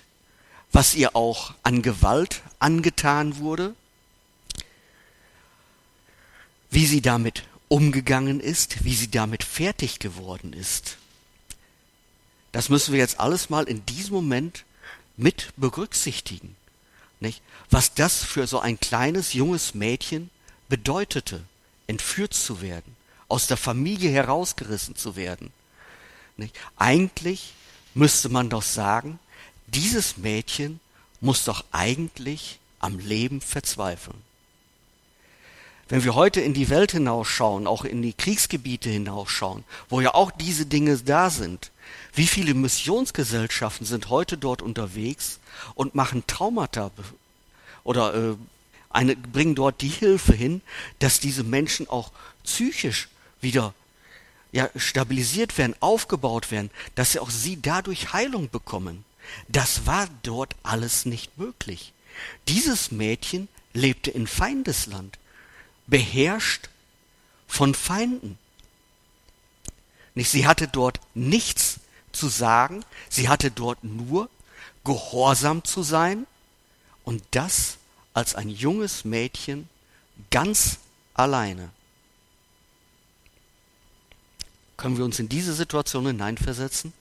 was 0.72 0.96
ihr 0.96 1.16
auch 1.16 1.54
an 1.64 1.82
Gewalt 1.82 2.42
angetan 2.60 3.38
wurde, 3.38 3.76
wie 6.70 6.86
sie 6.86 7.02
damit 7.02 7.44
umgegangen 7.68 8.40
ist, 8.40 8.84
wie 8.84 8.96
sie 8.96 9.10
damit 9.10 9.44
fertig 9.44 10.00
geworden 10.00 10.54
ist. 10.54 10.98
Das 12.52 12.70
müssen 12.70 12.94
wir 12.94 13.00
jetzt 13.00 13.20
alles 13.20 13.50
mal 13.50 13.64
in 13.66 13.86
diesem 13.86 14.14
Moment 14.14 14.64
mit 15.17 15.53
berücksichtigen. 15.58 16.55
Nicht? 17.20 17.41
Was 17.70 17.93
das 17.93 18.24
für 18.24 18.48
so 18.48 18.60
ein 18.60 18.79
kleines, 18.79 19.34
junges 19.34 19.74
Mädchen 19.74 20.29
bedeutete, 20.70 21.41
entführt 21.88 22.34
zu 22.34 22.62
werden, 22.62 22.96
aus 23.27 23.48
der 23.48 23.58
Familie 23.58 24.12
herausgerissen 24.12 24.96
zu 24.96 25.15
werden. 25.15 25.51
Nicht? 26.38 26.55
Eigentlich 26.75 27.53
müsste 27.93 28.29
man 28.29 28.50
doch 28.50 28.63
sagen, 28.63 29.20
dieses 29.67 30.17
Mädchen 30.17 30.79
muss 31.22 31.46
doch 31.46 31.63
eigentlich 31.72 32.60
am 32.79 33.00
Leben 33.00 33.39
verzweifeln. 33.41 34.22
Wenn 35.89 36.03
wir 36.03 36.15
heute 36.15 36.41
in 36.41 36.53
die 36.53 36.70
Welt 36.70 36.91
hinausschauen, 36.91 37.67
auch 37.67 37.86
in 37.86 38.01
die 38.01 38.13
Kriegsgebiete 38.13 38.89
hinausschauen, 38.89 39.63
wo 39.89 40.01
ja 40.01 40.13
auch 40.13 40.32
diese 40.32 40.65
Dinge 40.65 40.98
da 40.98 41.29
sind, 41.29 41.72
wie 42.13 42.28
viele 42.28 42.54
Missionsgesellschaften 42.54 43.86
sind 43.86 44.10
heute 44.10 44.38
dort 44.38 44.62
unterwegs 44.62 45.40
und 45.75 45.96
machen 45.96 46.25
Traumata 46.28 46.92
oder 47.84 48.13
äh, 48.13 48.36
eine, 48.90 49.16
bringen 49.16 49.56
dort 49.56 49.82
die 49.82 49.90
Hilfe 49.90 50.34
hin, 50.34 50.62
dass 51.00 51.20
diese 51.20 51.44
Menschen 51.44 51.90
auch 51.90 52.12
psychisch 52.44 53.10
wieder 53.42 53.74
ja, 54.52 54.70
stabilisiert 54.75 55.58
werden, 55.58 55.75
aufgebaut 55.80 56.52
werden, 56.52 56.70
dass 56.96 57.12
sie 57.13 57.20
auch 57.20 57.32
sie 57.32 57.60
dadurch 57.62 58.13
Heilung 58.13 58.50
bekommen. 58.50 59.04
Das 59.48 59.86
war 59.88 60.08
dort 60.22 60.56
alles 60.62 61.06
nicht 61.06 61.38
möglich. 61.38 61.94
Dieses 62.48 62.92
Mädchen 62.92 63.48
lebte 63.74 64.12
in 64.12 64.28
Feindesland, 64.28 65.18
beherrscht 65.88 66.70
von 67.48 67.74
Feinden. 67.74 68.38
Nicht, 70.15 70.29
sie 70.29 70.48
hatte 70.48 70.67
dort 70.67 71.00
nichts 71.13 71.79
zu 72.12 72.27
sagen, 72.27 72.86
sie 73.10 73.29
hatte 73.29 73.51
dort 73.51 73.84
nur 73.84 74.29
gehorsam 74.84 75.63
zu 75.63 75.82
sein 75.84 76.27
und 77.03 77.24
das 77.32 77.77
als 78.13 78.36
ein 78.36 78.50
junges 78.50 79.05
Mädchen 79.05 79.67
ganz 80.29 80.77
alleine. 81.13 81.70
Können 84.77 84.98
wir 84.98 85.05
uns 85.05 85.20
in 85.20 85.29
diese 85.29 85.53
Situation 85.53 86.05
hineinversetzen? 86.05 86.93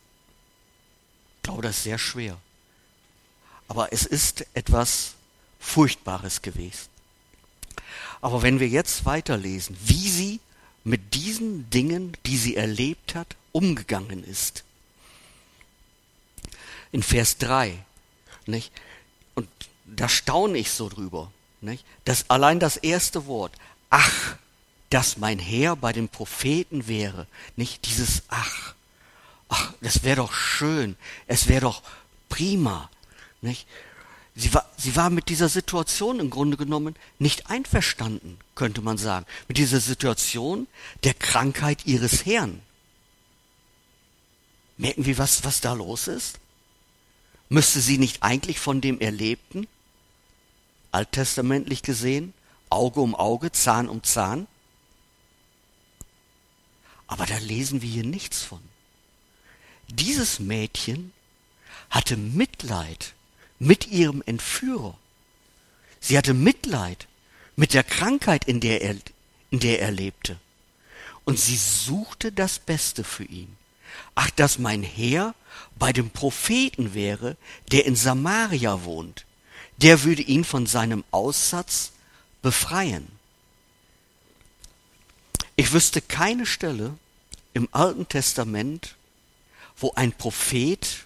Ich 1.36 1.42
glaube, 1.42 1.62
das 1.62 1.78
ist 1.78 1.82
sehr 1.84 1.98
schwer. 1.98 2.38
Aber 3.68 3.92
es 3.92 4.06
ist 4.06 4.46
etwas 4.54 5.14
Furchtbares 5.58 6.42
gewesen. 6.42 6.88
Aber 8.20 8.42
wenn 8.42 8.60
wir 8.60 8.68
jetzt 8.68 9.04
weiterlesen, 9.04 9.76
wie 9.82 10.08
sie 10.08 10.40
mit 10.84 11.14
diesen 11.14 11.70
Dingen, 11.70 12.16
die 12.26 12.36
sie 12.36 12.56
erlebt 12.56 13.14
hat, 13.14 13.36
umgegangen 13.52 14.24
ist. 14.24 14.64
In 16.90 17.02
Vers 17.02 17.38
3, 17.38 17.84
nicht? 18.46 18.72
Und 19.34 19.48
da 19.84 20.08
staune 20.08 20.58
ich 20.58 20.70
so 20.70 20.88
drüber, 20.88 21.30
nicht? 21.60 21.84
Dass 22.04 22.28
allein 22.30 22.60
das 22.60 22.76
erste 22.76 23.26
Wort, 23.26 23.52
ach, 23.90 24.36
dass 24.90 25.16
mein 25.16 25.38
Herr 25.38 25.76
bei 25.76 25.92
den 25.92 26.08
Propheten 26.08 26.86
wäre, 26.86 27.26
nicht 27.56 27.86
dieses 27.86 28.24
ach. 28.28 28.74
Ach, 29.48 29.72
das 29.80 30.02
wäre 30.02 30.16
doch 30.16 30.32
schön, 30.32 30.96
es 31.26 31.48
wäre 31.48 31.62
doch 31.62 31.82
prima, 32.28 32.90
nicht? 33.40 33.66
Sie 34.34 34.54
war, 34.54 34.70
sie 34.78 34.96
war 34.96 35.10
mit 35.10 35.28
dieser 35.28 35.48
Situation 35.48 36.18
im 36.18 36.30
Grunde 36.30 36.56
genommen 36.56 36.96
nicht 37.18 37.50
einverstanden, 37.50 38.38
könnte 38.54 38.80
man 38.80 38.96
sagen, 38.96 39.26
mit 39.46 39.58
dieser 39.58 39.80
Situation 39.80 40.66
der 41.04 41.14
Krankheit 41.14 41.84
ihres 41.84 42.24
Herrn. 42.24 42.62
Merken 44.78 45.04
wir, 45.04 45.18
was, 45.18 45.44
was 45.44 45.60
da 45.60 45.74
los 45.74 46.08
ist? 46.08 46.38
Müsste 47.50 47.80
sie 47.80 47.98
nicht 47.98 48.22
eigentlich 48.22 48.58
von 48.58 48.80
dem 48.80 49.00
Erlebten, 49.00 49.68
alttestamentlich 50.92 51.82
gesehen, 51.82 52.32
Auge 52.70 53.00
um 53.00 53.14
Auge, 53.14 53.52
Zahn 53.52 53.88
um 53.90 54.02
Zahn? 54.02 54.46
Aber 57.06 57.26
da 57.26 57.36
lesen 57.36 57.82
wir 57.82 57.90
hier 57.90 58.06
nichts 58.06 58.42
von. 58.42 58.60
Dieses 59.88 60.40
Mädchen 60.40 61.12
hatte 61.90 62.16
Mitleid 62.16 63.12
mit 63.62 63.86
ihrem 63.86 64.22
Entführer. 64.26 64.98
Sie 66.00 66.18
hatte 66.18 66.34
Mitleid 66.34 67.06
mit 67.54 67.74
der 67.74 67.84
Krankheit, 67.84 68.44
in 68.46 68.58
der 68.58 68.82
er, 68.82 68.96
in 69.50 69.60
der 69.60 69.80
er 69.80 69.92
lebte. 69.92 70.36
Und 71.24 71.38
sie 71.38 71.56
suchte 71.56 72.32
das 72.32 72.58
Beste 72.58 73.04
für 73.04 73.24
ihn. 73.24 73.56
Ach, 74.16 74.30
dass 74.30 74.58
mein 74.58 74.82
Herr 74.82 75.34
bei 75.78 75.92
dem 75.92 76.10
Propheten 76.10 76.92
wäre, 76.92 77.36
der 77.70 77.86
in 77.86 77.94
Samaria 77.94 78.82
wohnt. 78.84 79.26
Der 79.76 80.02
würde 80.02 80.22
ihn 80.22 80.44
von 80.44 80.66
seinem 80.66 81.04
Aussatz 81.12 81.92
befreien. 82.42 83.06
Ich 85.54 85.72
wüsste 85.72 86.00
keine 86.00 86.46
Stelle 86.46 86.98
im 87.54 87.68
Alten 87.70 88.08
Testament, 88.08 88.96
wo 89.76 89.92
ein 89.94 90.10
Prophet 90.10 91.04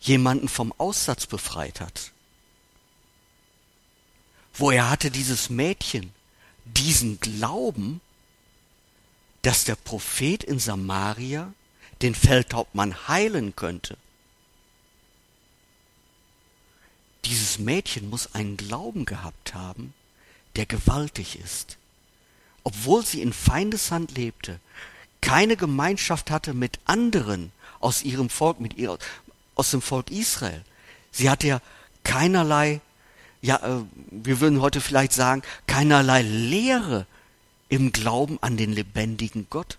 jemanden 0.00 0.48
vom 0.48 0.72
Aussatz 0.78 1.26
befreit 1.26 1.80
hat. 1.80 2.12
Woher 4.54 4.88
hatte 4.88 5.10
dieses 5.10 5.50
Mädchen 5.50 6.12
diesen 6.64 7.20
Glauben, 7.20 8.00
dass 9.42 9.64
der 9.64 9.76
Prophet 9.76 10.42
in 10.42 10.58
Samaria 10.58 11.52
den 12.02 12.14
Feldhauptmann 12.14 13.08
heilen 13.08 13.54
könnte? 13.54 13.96
Dieses 17.26 17.58
Mädchen 17.58 18.08
muss 18.08 18.34
einen 18.34 18.56
Glauben 18.56 19.04
gehabt 19.04 19.54
haben, 19.54 19.92
der 20.54 20.64
gewaltig 20.64 21.38
ist. 21.38 21.76
Obwohl 22.62 23.04
sie 23.04 23.20
in 23.20 23.32
Feindeshand 23.32 24.16
lebte, 24.16 24.60
keine 25.20 25.56
Gemeinschaft 25.56 26.30
hatte 26.30 26.54
mit 26.54 26.78
anderen 26.84 27.52
aus 27.80 28.02
ihrem 28.02 28.30
Volk, 28.30 28.60
mit 28.60 28.74
ihr, 28.74 28.96
aus 29.56 29.72
dem 29.72 29.82
Volk 29.82 30.10
Israel. 30.10 30.62
Sie 31.10 31.28
hatte 31.28 31.48
ja 31.48 31.60
keinerlei, 32.04 32.80
ja, 33.42 33.56
äh, 33.56 33.84
wir 34.10 34.40
würden 34.40 34.60
heute 34.60 34.80
vielleicht 34.80 35.12
sagen, 35.12 35.42
keinerlei 35.66 36.22
Lehre 36.22 37.06
im 37.68 37.90
Glauben 37.90 38.38
an 38.42 38.56
den 38.56 38.72
lebendigen 38.72 39.48
Gott. 39.50 39.78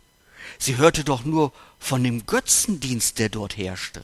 Sie 0.60 0.78
hörte 0.78 1.04
doch 1.04 1.24
nur 1.24 1.54
von 1.80 2.04
dem 2.04 2.26
Götzendienst, 2.26 3.20
der 3.20 3.30
dort 3.30 3.58
herrschte. 3.58 4.04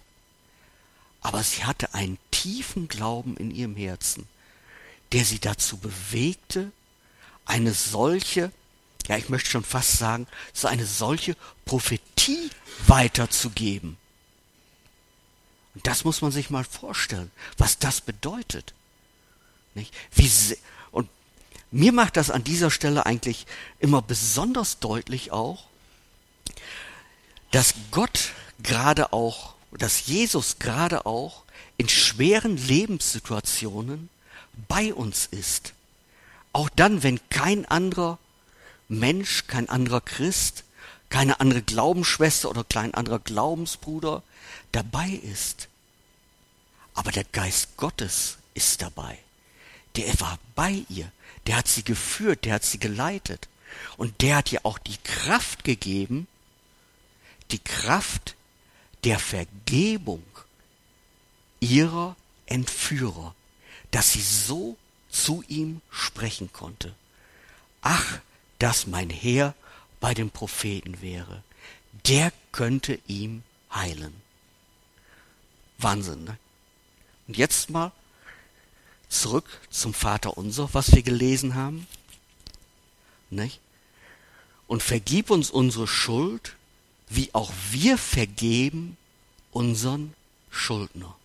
Aber 1.22 1.42
sie 1.44 1.64
hatte 1.64 1.94
einen 1.94 2.18
tiefen 2.32 2.88
Glauben 2.88 3.38
in 3.38 3.52
ihrem 3.52 3.76
Herzen, 3.76 4.28
der 5.12 5.26
sie 5.26 5.40
dazu 5.40 5.78
bewegte, 5.78 6.72
eine 7.46 7.74
solche, 7.74 8.52
ja 9.08 9.18
ich 9.18 9.30
möchte 9.30 9.50
schon 9.50 9.64
fast 9.64 9.98
sagen, 9.98 10.28
so 10.54 10.68
eine 10.68 10.86
solche 10.86 11.36
Prophetie 11.66 12.50
weiterzugeben. 12.88 13.98
Und 15.76 15.88
das 15.88 16.04
muss 16.04 16.22
man 16.22 16.32
sich 16.32 16.50
mal 16.50 16.64
vorstellen, 16.64 17.32
was 17.58 17.80
das 17.80 18.02
bedeutet. 18.02 18.74
Nicht? 19.76 19.94
Wie 20.14 20.30
und 20.92 21.10
mir 21.72 21.92
macht 21.92 22.18
das 22.18 22.30
an 22.30 22.44
dieser 22.44 22.70
Stelle 22.70 23.06
eigentlich 23.06 23.48
immer 23.80 24.02
besonders 24.02 24.80
deutlich 24.80 25.32
auch, 25.32 25.66
dass 27.52 27.74
Gott 27.92 28.32
gerade 28.62 29.14
auch, 29.14 29.56
dass 29.72 30.06
Jesus 30.06 30.60
gerade 30.60 31.06
auch 31.06 31.44
in 31.78 31.90
schweren 31.90 32.58
Lebenssituationen 32.58 34.10
bei 34.68 34.94
uns 34.94 35.26
ist. 35.26 35.74
Auch 36.52 36.70
dann, 36.70 37.02
wenn 37.02 37.20
kein 37.30 37.66
anderer 37.66 38.20
Mensch, 38.88 39.48
kein 39.48 39.70
anderer 39.70 40.02
Christ, 40.02 40.64
keine 41.14 41.40
andere 41.40 41.62
Glaubensschwester 41.62 42.50
oder 42.50 42.64
kein 42.64 42.96
anderer 42.96 43.20
Glaubensbruder 43.20 44.24
dabei 44.72 45.10
ist. 45.10 45.70
Aber 46.96 47.12
der 47.12 47.24
Geist 47.26 47.78
Gottes 47.78 48.40
ist 48.56 48.82
dabei. 48.82 49.20
Der 49.96 50.20
war 50.20 50.40
bei 50.56 50.84
ihr. 50.90 51.12
Der 51.46 51.58
hat 51.58 51.68
sie 51.68 51.84
geführt, 51.84 52.46
der 52.46 52.56
hat 52.56 52.64
sie 52.64 52.80
geleitet. 52.80 53.48
Und 53.96 54.24
der 54.24 54.38
hat 54.38 54.52
ihr 54.52 54.66
auch 54.66 54.80
die 54.80 54.98
Kraft 55.04 55.64
gegeben, 55.64 56.28
die 57.52 57.60
Kraft 57.60 58.34
der 59.04 59.20
Vergebung 59.20 60.24
ihrer 61.60 62.16
Entführer, 62.48 63.36
dass 63.92 64.14
sie 64.14 64.22
so 64.24 64.78
zu 65.12 65.44
ihm 65.48 65.82
sprechen 65.92 66.52
konnte. 66.54 66.96
Ach, 67.84 68.18
dass 68.58 68.88
mein 68.88 69.12
Herr 69.12 69.54
bei 70.04 70.14
dem 70.14 70.32
Propheten 70.32 71.02
wäre, 71.02 71.44
der 72.06 72.34
könnte 72.52 73.00
ihm 73.08 73.44
heilen. 73.74 74.14
Wahnsinn, 75.78 76.26
ne? 76.26 76.38
Und 77.30 77.38
jetzt 77.38 77.70
mal 77.70 77.94
zurück 79.08 79.46
zum 79.70 79.94
Vater 79.94 80.36
unser, 80.36 80.74
was 80.74 80.94
wir 80.94 81.04
gelesen 81.04 81.56
haben. 81.56 81.88
Nicht? 83.30 83.62
und 84.68 84.82
vergib 84.82 85.30
uns 85.30 85.52
unsere 85.52 85.88
Schuld, 85.88 86.56
wie 87.08 87.34
auch 87.34 87.52
wir 87.70 87.98
vergeben 87.98 88.98
unseren 89.52 90.16
Schuldner. 90.50 91.16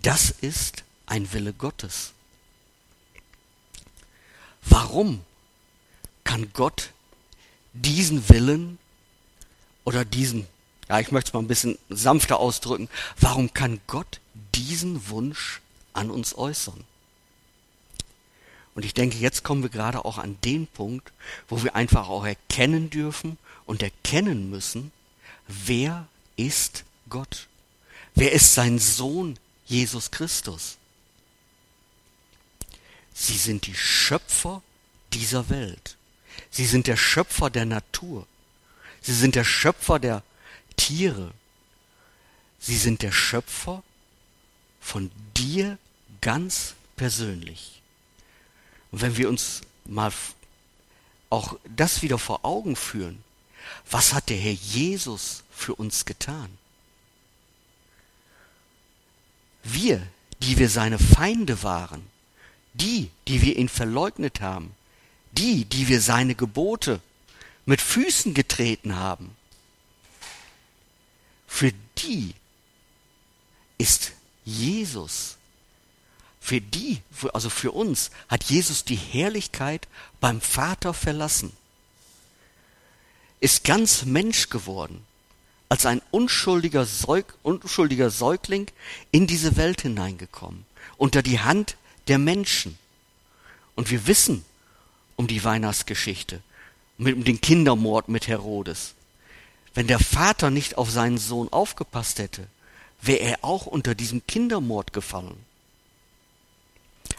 Das 0.00 0.30
ist 0.30 0.84
ein 1.04 1.30
Wille 1.34 1.52
Gottes. 1.52 2.12
Warum 4.62 5.22
kann 6.24 6.50
Gott 6.54 6.94
diesen 7.82 8.28
Willen 8.28 8.78
oder 9.84 10.04
diesen, 10.04 10.46
ja, 10.88 11.00
ich 11.00 11.12
möchte 11.12 11.28
es 11.28 11.34
mal 11.34 11.40
ein 11.40 11.48
bisschen 11.48 11.78
sanfter 11.88 12.38
ausdrücken, 12.38 12.88
warum 13.18 13.52
kann 13.54 13.80
Gott 13.86 14.20
diesen 14.54 15.08
Wunsch 15.08 15.60
an 15.92 16.10
uns 16.10 16.36
äußern? 16.36 16.84
Und 18.74 18.84
ich 18.84 18.92
denke, 18.92 19.16
jetzt 19.16 19.42
kommen 19.42 19.62
wir 19.62 19.70
gerade 19.70 20.04
auch 20.04 20.18
an 20.18 20.38
den 20.44 20.66
Punkt, 20.66 21.12
wo 21.48 21.62
wir 21.64 21.74
einfach 21.74 22.08
auch 22.08 22.26
erkennen 22.26 22.90
dürfen 22.90 23.38
und 23.64 23.82
erkennen 23.82 24.50
müssen, 24.50 24.92
wer 25.48 26.06
ist 26.36 26.84
Gott? 27.08 27.48
Wer 28.14 28.32
ist 28.32 28.54
sein 28.54 28.78
Sohn 28.78 29.38
Jesus 29.64 30.10
Christus? 30.10 30.76
Sie 33.14 33.38
sind 33.38 33.66
die 33.66 33.74
Schöpfer 33.74 34.62
dieser 35.12 35.48
Welt. 35.48 35.96
Sie 36.50 36.66
sind 36.66 36.86
der 36.86 36.96
Schöpfer 36.96 37.50
der 37.50 37.66
Natur. 37.66 38.26
Sie 39.00 39.14
sind 39.14 39.34
der 39.34 39.44
Schöpfer 39.44 39.98
der 39.98 40.22
Tiere. 40.76 41.32
Sie 42.58 42.76
sind 42.76 43.02
der 43.02 43.12
Schöpfer 43.12 43.82
von 44.80 45.10
dir 45.36 45.78
ganz 46.20 46.74
persönlich. 46.96 47.82
Und 48.90 49.02
wenn 49.02 49.16
wir 49.16 49.28
uns 49.28 49.62
mal 49.84 50.12
auch 51.30 51.58
das 51.76 52.02
wieder 52.02 52.18
vor 52.18 52.44
Augen 52.44 52.76
führen, 52.76 53.22
was 53.90 54.12
hat 54.12 54.28
der 54.28 54.36
Herr 54.36 54.52
Jesus 54.52 55.42
für 55.50 55.74
uns 55.74 56.04
getan? 56.04 56.56
Wir, 59.62 60.06
die 60.40 60.58
wir 60.58 60.68
seine 60.68 60.98
Feinde 60.98 61.62
waren, 61.62 62.06
die, 62.74 63.10
die 63.26 63.42
wir 63.42 63.56
ihn 63.56 63.68
verleugnet 63.68 64.40
haben, 64.40 64.74
die, 65.38 65.64
die 65.64 65.88
wir 65.88 66.00
seine 66.00 66.34
Gebote 66.34 67.00
mit 67.64 67.80
Füßen 67.80 68.34
getreten 68.34 68.96
haben, 68.96 69.36
für 71.46 71.72
die 71.98 72.34
ist 73.78 74.12
Jesus, 74.44 75.36
für 76.40 76.60
die, 76.60 77.00
also 77.32 77.50
für 77.50 77.72
uns, 77.72 78.10
hat 78.28 78.44
Jesus 78.44 78.84
die 78.84 78.96
Herrlichkeit 78.96 79.88
beim 80.20 80.40
Vater 80.40 80.94
verlassen, 80.94 81.52
ist 83.40 83.64
ganz 83.64 84.04
Mensch 84.04 84.48
geworden, 84.48 85.04
als 85.68 85.86
ein 85.86 86.00
unschuldiger, 86.10 86.86
Säug, 86.86 87.34
unschuldiger 87.42 88.10
Säugling 88.10 88.68
in 89.10 89.26
diese 89.26 89.56
Welt 89.56 89.82
hineingekommen, 89.82 90.64
unter 90.96 91.22
die 91.22 91.40
Hand 91.40 91.76
der 92.06 92.18
Menschen. 92.18 92.78
Und 93.74 93.90
wir 93.90 94.06
wissen 94.06 94.44
um 95.16 95.26
die 95.26 95.42
Weihnachtsgeschichte, 95.42 96.42
um 96.98 97.24
den 97.24 97.40
Kindermord 97.40 98.08
mit 98.08 98.28
Herodes. 98.28 98.94
Wenn 99.74 99.86
der 99.86 99.98
Vater 99.98 100.50
nicht 100.50 100.78
auf 100.78 100.90
seinen 100.90 101.18
Sohn 101.18 101.52
aufgepasst 101.52 102.18
hätte, 102.18 102.46
wäre 103.02 103.20
er 103.20 103.44
auch 103.44 103.66
unter 103.66 103.94
diesem 103.94 104.26
Kindermord 104.26 104.92
gefallen. 104.92 105.36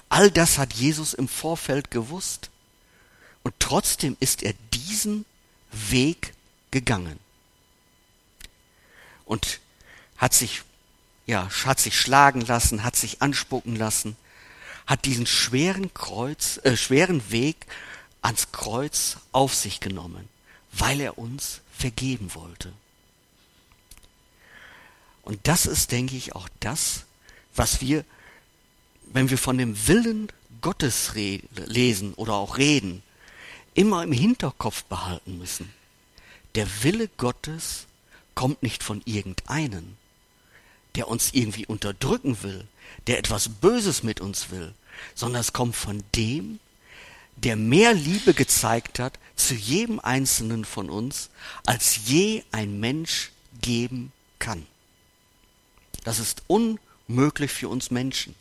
All 0.09 0.31
das 0.31 0.57
hat 0.57 0.73
Jesus 0.73 1.13
im 1.13 1.27
Vorfeld 1.27 1.91
gewusst. 1.91 2.49
Und 3.43 3.53
trotzdem 3.59 4.17
ist 4.19 4.43
er 4.43 4.53
diesen 4.73 5.25
Weg 5.71 6.33
gegangen. 6.71 7.19
Und 9.25 9.59
hat 10.17 10.33
sich, 10.33 10.63
ja, 11.25 11.49
hat 11.65 11.79
sich 11.79 11.99
schlagen 11.99 12.41
lassen, 12.41 12.83
hat 12.83 12.95
sich 12.95 13.21
anspucken 13.21 13.75
lassen, 13.75 14.15
hat 14.87 15.05
diesen 15.05 15.27
schweren 15.27 15.93
Kreuz, 15.93 16.59
äh, 16.63 16.75
schweren 16.75 17.29
Weg 17.29 17.67
ans 18.21 18.51
Kreuz 18.51 19.17
auf 19.31 19.53
sich 19.53 19.79
genommen, 19.79 20.27
weil 20.71 21.01
er 21.01 21.17
uns 21.17 21.61
vergeben 21.71 22.33
wollte. 22.33 22.73
Und 25.21 25.39
das 25.43 25.65
ist, 25.65 25.91
denke 25.91 26.15
ich, 26.15 26.35
auch 26.35 26.47
das, 26.61 27.03
was 27.53 27.81
wir, 27.81 28.05
wenn 29.11 29.29
wir 29.29 29.37
von 29.37 29.57
dem 29.57 29.87
Willen 29.87 30.31
Gottes 30.61 31.11
lesen 31.13 32.13
oder 32.13 32.33
auch 32.33 32.57
reden, 32.57 33.03
immer 33.73 34.03
im 34.03 34.11
Hinterkopf 34.11 34.85
behalten 34.85 35.37
müssen. 35.37 35.71
Der 36.55 36.67
Wille 36.83 37.09
Gottes 37.17 37.87
kommt 38.35 38.63
nicht 38.63 38.83
von 38.83 39.01
irgendeinen, 39.05 39.97
der 40.95 41.07
uns 41.07 41.33
irgendwie 41.33 41.65
unterdrücken 41.65 42.41
will, 42.41 42.65
der 43.07 43.19
etwas 43.19 43.49
Böses 43.49 44.03
mit 44.03 44.21
uns 44.21 44.49
will, 44.49 44.73
sondern 45.15 45.41
es 45.41 45.53
kommt 45.53 45.75
von 45.75 46.03
dem, 46.15 46.59
der 47.37 47.55
mehr 47.55 47.93
Liebe 47.93 48.33
gezeigt 48.33 48.99
hat 48.99 49.19
zu 49.35 49.53
jedem 49.53 49.99
Einzelnen 49.99 50.65
von 50.65 50.89
uns, 50.89 51.29
als 51.65 52.07
je 52.07 52.43
ein 52.51 52.79
Mensch 52.79 53.31
geben 53.61 54.11
kann. 54.39 54.65
Das 56.03 56.19
ist 56.19 56.41
unmöglich 56.47 57.51
für 57.51 57.69
uns 57.69 57.91
Menschen. 57.91 58.33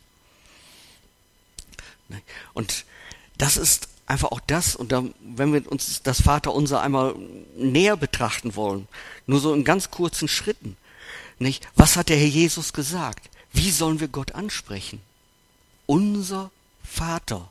Und 2.53 2.85
das 3.37 3.57
ist 3.57 3.89
einfach 4.07 4.31
auch 4.31 4.39
das, 4.39 4.75
und 4.75 4.91
da, 4.91 5.03
wenn 5.21 5.53
wir 5.53 5.69
uns 5.71 6.01
das 6.01 6.21
Vaterunser 6.21 6.81
einmal 6.81 7.15
näher 7.55 7.97
betrachten 7.97 8.55
wollen, 8.55 8.87
nur 9.27 9.39
so 9.39 9.53
in 9.53 9.63
ganz 9.63 9.91
kurzen 9.91 10.27
Schritten, 10.27 10.77
nicht? 11.39 11.67
Was 11.75 11.97
hat 11.97 12.09
der 12.09 12.17
Herr 12.17 12.25
Jesus 12.25 12.73
gesagt? 12.73 13.29
Wie 13.57 13.71
sollen 13.71 13.99
wir 13.99 14.07
Gott 14.07 14.33
ansprechen? 14.35 15.01
Unser 15.87 16.51
Vater. 16.83 17.49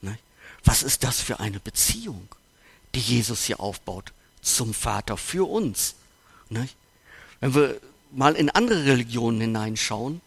Ne? 0.00 0.18
Was 0.64 0.82
ist 0.82 1.04
das 1.04 1.20
für 1.20 1.40
eine 1.40 1.60
Beziehung, 1.60 2.26
die 2.94 3.00
Jesus 3.00 3.44
hier 3.44 3.60
aufbaut 3.60 4.14
zum 4.40 4.72
Vater 4.72 5.18
für 5.18 5.46
uns? 5.46 5.94
Ne? 6.48 6.66
Wenn 7.40 7.54
wir 7.54 7.80
mal 8.12 8.34
in 8.34 8.48
andere 8.48 8.86
Religionen 8.86 9.42
hineinschauen, 9.42 10.22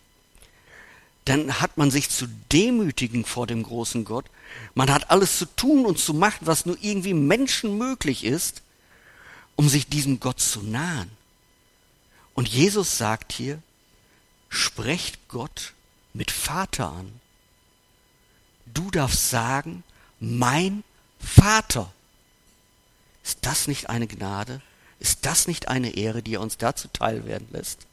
dann 1.25 1.59
hat 1.59 1.77
man 1.77 1.89
sich 1.89 2.11
zu 2.11 2.27
demütigen 2.51 3.25
vor 3.25 3.47
dem 3.47 3.63
großen 3.63 4.05
Gott. 4.05 4.25
Man 4.75 4.93
hat 4.93 5.09
alles 5.09 5.39
zu 5.39 5.47
tun 5.55 5.87
und 5.87 5.97
zu 5.97 6.13
machen, 6.13 6.45
was 6.45 6.67
nur 6.67 6.77
irgendwie 6.81 7.15
menschenmöglich 7.15 8.23
ist, 8.23 8.61
um 9.55 9.69
sich 9.69 9.87
diesem 9.87 10.19
Gott 10.19 10.39
zu 10.39 10.61
nahen. 10.61 11.09
Und 12.35 12.47
Jesus 12.47 12.99
sagt 12.99 13.33
hier, 13.33 13.59
sprecht 14.49 15.27
Gott 15.27 15.73
mit 16.13 16.31
Vater 16.31 16.91
an. 16.91 17.19
Du 18.65 18.91
darfst 18.91 19.29
sagen, 19.29 19.83
mein 20.19 20.83
Vater. 21.19 21.91
Ist 23.23 23.39
das 23.41 23.67
nicht 23.67 23.89
eine 23.89 24.07
Gnade? 24.07 24.61
Ist 24.99 25.25
das 25.25 25.47
nicht 25.47 25.67
eine 25.67 25.95
Ehre, 25.95 26.23
die 26.23 26.35
er 26.35 26.41
uns 26.41 26.57
dazu 26.57 26.87
teil 26.87 27.25
werden 27.25 27.47
lässt? 27.51 27.85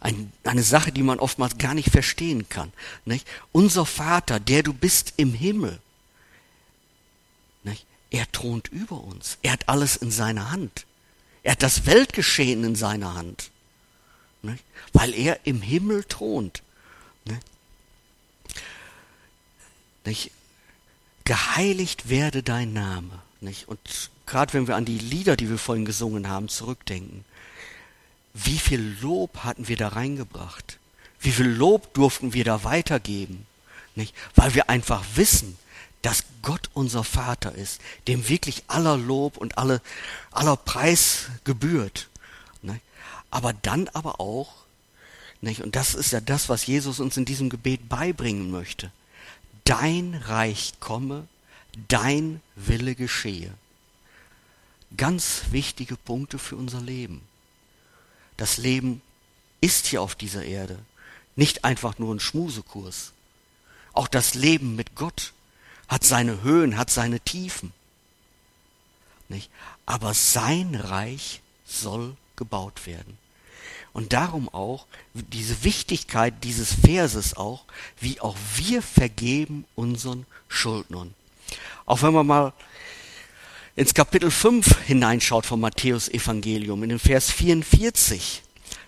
Ein, 0.00 0.32
eine 0.44 0.62
Sache, 0.62 0.92
die 0.92 1.02
man 1.02 1.18
oftmals 1.18 1.56
gar 1.58 1.74
nicht 1.74 1.90
verstehen 1.90 2.48
kann. 2.48 2.72
Nicht? 3.04 3.26
Unser 3.52 3.86
Vater, 3.86 4.40
der 4.40 4.62
du 4.62 4.72
bist 4.72 5.14
im 5.16 5.32
Himmel, 5.32 5.80
nicht? 7.62 7.86
er 8.10 8.30
thront 8.32 8.68
über 8.68 9.02
uns. 9.02 9.38
Er 9.42 9.52
hat 9.52 9.68
alles 9.68 9.96
in 9.96 10.10
seiner 10.10 10.50
Hand. 10.50 10.86
Er 11.42 11.52
hat 11.52 11.62
das 11.62 11.86
Weltgeschehen 11.86 12.64
in 12.64 12.74
seiner 12.74 13.14
Hand. 13.14 13.51
Nicht? 14.42 14.64
Weil 14.92 15.14
er 15.14 15.46
im 15.46 15.62
Himmel 15.62 16.04
thront. 16.04 16.62
Nicht? 17.24 17.42
Nicht? 20.04 20.30
Geheiligt 21.24 22.08
werde 22.08 22.42
dein 22.42 22.72
Name. 22.72 23.22
Und 23.66 24.10
gerade 24.26 24.52
wenn 24.52 24.66
wir 24.66 24.76
an 24.76 24.84
die 24.84 24.98
Lieder, 24.98 25.36
die 25.36 25.48
wir 25.48 25.58
vorhin 25.58 25.84
gesungen 25.84 26.28
haben, 26.28 26.48
zurückdenken, 26.48 27.24
wie 28.34 28.58
viel 28.58 28.96
Lob 29.00 29.38
hatten 29.44 29.68
wir 29.68 29.76
da 29.76 29.88
reingebracht? 29.88 30.78
Wie 31.20 31.32
viel 31.32 31.48
Lob 31.48 31.94
durften 31.94 32.32
wir 32.32 32.44
da 32.44 32.64
weitergeben? 32.64 33.46
Nicht? 33.94 34.14
Weil 34.34 34.54
wir 34.54 34.70
einfach 34.70 35.04
wissen, 35.14 35.56
dass 36.00 36.24
Gott 36.42 36.70
unser 36.72 37.04
Vater 37.04 37.54
ist, 37.54 37.80
dem 38.08 38.28
wirklich 38.28 38.64
aller 38.66 38.96
Lob 38.96 39.36
und 39.36 39.58
alle, 39.58 39.80
aller 40.32 40.56
Preis 40.56 41.26
gebührt. 41.44 42.08
Aber 43.32 43.54
dann 43.54 43.88
aber 43.88 44.20
auch, 44.20 44.52
nicht? 45.40 45.62
und 45.62 45.74
das 45.74 45.94
ist 45.94 46.12
ja 46.12 46.20
das, 46.20 46.50
was 46.50 46.66
Jesus 46.66 47.00
uns 47.00 47.16
in 47.16 47.24
diesem 47.24 47.48
Gebet 47.48 47.88
beibringen 47.88 48.50
möchte, 48.50 48.92
dein 49.64 50.14
Reich 50.14 50.74
komme, 50.80 51.26
dein 51.88 52.42
Wille 52.56 52.94
geschehe. 52.94 53.54
Ganz 54.98 55.44
wichtige 55.50 55.96
Punkte 55.96 56.38
für 56.38 56.56
unser 56.56 56.82
Leben. 56.82 57.22
Das 58.36 58.58
Leben 58.58 59.00
ist 59.62 59.86
hier 59.86 60.02
auf 60.02 60.14
dieser 60.14 60.44
Erde 60.44 60.78
nicht 61.34 61.64
einfach 61.64 61.98
nur 61.98 62.14
ein 62.14 62.20
Schmusekurs. 62.20 63.14
Auch 63.94 64.08
das 64.08 64.34
Leben 64.34 64.76
mit 64.76 64.94
Gott 64.94 65.32
hat 65.88 66.04
seine 66.04 66.42
Höhen, 66.42 66.76
hat 66.76 66.90
seine 66.90 67.18
Tiefen. 67.18 67.72
Nicht? 69.30 69.50
Aber 69.86 70.12
sein 70.12 70.74
Reich 70.74 71.40
soll 71.64 72.14
gebaut 72.36 72.84
werden. 72.84 73.21
Und 73.92 74.12
darum 74.12 74.48
auch 74.48 74.86
diese 75.12 75.64
Wichtigkeit 75.64 76.34
dieses 76.44 76.72
Verses 76.72 77.36
auch, 77.36 77.64
wie 78.00 78.20
auch 78.20 78.36
wir 78.56 78.82
vergeben 78.82 79.64
unseren 79.74 80.26
Schuldnern. 80.48 81.14
Auch 81.84 82.02
wenn 82.02 82.14
man 82.14 82.26
mal 82.26 82.52
ins 83.76 83.94
Kapitel 83.94 84.30
5 84.30 84.84
hineinschaut 84.86 85.46
vom 85.46 85.60
Matthäus 85.60 86.08
Evangelium, 86.08 86.82
in 86.82 86.90
den 86.90 86.98
Vers 86.98 87.30
44, 87.30 88.42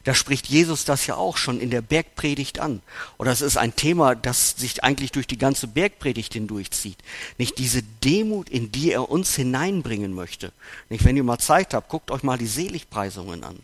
da 0.05 0.15
spricht 0.15 0.49
Jesus 0.49 0.85
das 0.85 1.07
ja 1.07 1.17
auch 1.17 1.39
schon 1.39 1.59
in 1.59 1.71
der 1.71 1.81
Bergpredigt 1.81 2.59
an. 2.59 2.83
Oder 3.17 3.33
es 3.33 3.41
ist 3.41 3.57
ein 3.57 3.75
Thema, 3.75 4.15
das 4.15 4.51
sich 4.51 4.85
eigentlich 4.85 5.13
durch 5.13 5.27
die 5.27 5.39
ganze 5.39 5.67
Bergpredigt 5.67 6.35
hindurchzieht. 6.35 6.99
Nicht 7.39 7.59
diese 7.59 7.83
Demut, 7.83 8.51
in 8.51 8.71
die 8.71 8.93
er 8.93 9.11
uns 9.11 9.35
hineinbringen 9.35 10.13
möchte. 10.13 10.53
Nicht, 10.91 11.05
wenn 11.05 11.17
ihr 11.17 11.25
mal 11.25 11.39
Zeit 11.39 11.73
habt, 11.73 11.89
guckt 11.89 12.11
euch 12.11 12.23
mal 12.23 12.37
die 12.37 12.47
Seligpreisungen 12.47 13.45
an. 13.45 13.59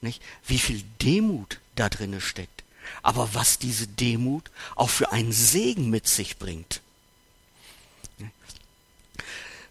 Nicht, 0.00 0.22
wie 0.46 0.58
viel 0.58 0.82
Demut 1.02 1.60
da 1.74 1.88
drinne 1.88 2.20
steckt. 2.20 2.64
Aber 3.02 3.34
was 3.34 3.58
diese 3.58 3.86
Demut 3.86 4.50
auch 4.76 4.90
für 4.90 5.12
einen 5.12 5.32
Segen 5.32 5.90
mit 5.90 6.08
sich 6.08 6.38
bringt. 6.38 6.80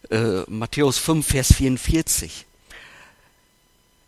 Äh, 0.10 0.44
Matthäus 0.48 0.98
5, 0.98 1.26
Vers 1.26 1.54
44. 1.54 2.46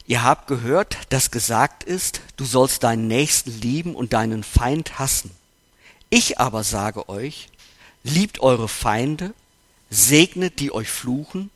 Ihr 0.08 0.23
habt 0.23 0.47
gehört, 0.47 0.97
dass 1.10 1.29
gesagt 1.29 1.84
ist, 1.84 2.21
du 2.38 2.45
sollst 2.45 2.84
deinen 2.84 3.08
Nächsten 3.08 3.60
lieben 3.62 3.95
und 3.95 4.13
deinen 4.13 4.43
Feind 4.43 4.97
hassen. 4.97 5.32
Ich 6.10 6.39
aber 6.39 6.63
sage 6.63 7.10
euch, 7.10 7.49
liebt 8.03 8.39
eure 8.39 8.67
Feinde, 8.67 9.34
segnet 9.89 10.60
die 10.60 10.71
euch 10.71 10.89
fluchen, 10.89 11.51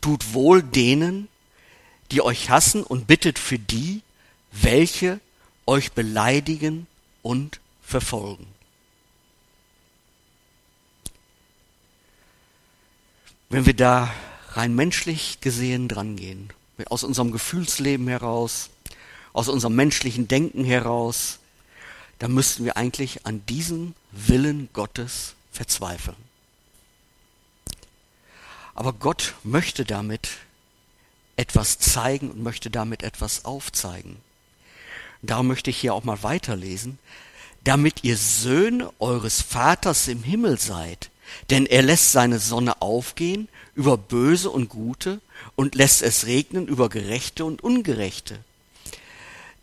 tut 0.00 0.34
wohl 0.34 0.62
denen, 0.62 1.28
die 2.12 2.20
euch 2.20 2.50
hassen 2.50 2.84
und 2.84 3.06
bittet 3.08 3.38
für 3.38 3.58
die, 3.58 4.02
welche 4.62 5.20
euch 5.66 5.92
beleidigen 5.92 6.86
und 7.22 7.60
verfolgen. 7.82 8.46
Wenn 13.48 13.66
wir 13.66 13.74
da 13.74 14.12
rein 14.50 14.74
menschlich 14.74 15.40
gesehen 15.40 15.88
drangehen, 15.88 16.52
aus 16.86 17.04
unserem 17.04 17.32
Gefühlsleben 17.32 18.08
heraus, 18.08 18.70
aus 19.32 19.48
unserem 19.48 19.76
menschlichen 19.76 20.28
Denken 20.28 20.64
heraus, 20.64 21.38
dann 22.18 22.32
müssten 22.32 22.64
wir 22.64 22.76
eigentlich 22.76 23.26
an 23.26 23.44
diesem 23.46 23.94
Willen 24.10 24.68
Gottes 24.72 25.34
verzweifeln. 25.52 26.16
Aber 28.74 28.92
Gott 28.92 29.34
möchte 29.42 29.84
damit 29.84 30.28
etwas 31.36 31.78
zeigen 31.78 32.30
und 32.30 32.42
möchte 32.42 32.70
damit 32.70 33.02
etwas 33.02 33.44
aufzeigen. 33.44 34.16
Darum 35.22 35.46
möchte 35.46 35.70
ich 35.70 35.78
hier 35.78 35.94
auch 35.94 36.04
mal 36.04 36.22
weiterlesen. 36.22 36.98
Damit 37.64 38.04
ihr 38.04 38.16
Söhne 38.16 38.92
eures 38.98 39.42
Vaters 39.42 40.08
im 40.08 40.22
Himmel 40.22 40.58
seid, 40.58 41.10
denn 41.50 41.66
er 41.66 41.82
lässt 41.82 42.12
seine 42.12 42.38
Sonne 42.38 42.80
aufgehen 42.80 43.48
über 43.74 43.96
Böse 43.96 44.50
und 44.50 44.68
Gute 44.68 45.20
und 45.56 45.74
lässt 45.74 46.02
es 46.02 46.26
regnen 46.26 46.68
über 46.68 46.88
Gerechte 46.88 47.44
und 47.44 47.62
Ungerechte. 47.62 48.38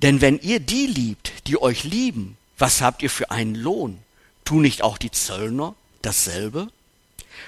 Denn 0.02 0.20
wenn 0.20 0.40
ihr 0.40 0.60
die 0.60 0.86
liebt, 0.86 1.48
die 1.48 1.62
euch 1.62 1.86
lieben, 1.86 2.38
was 2.58 2.82
habt 2.82 3.02
ihr 3.02 3.10
für 3.10 3.32
einen 3.32 3.56
Lohn? 3.56 4.00
Tu 4.44 4.60
nicht 4.60 4.84
auch 4.84 4.98
die 4.98 5.12
Zöllner 5.12 5.76
dasselbe? 6.02 6.68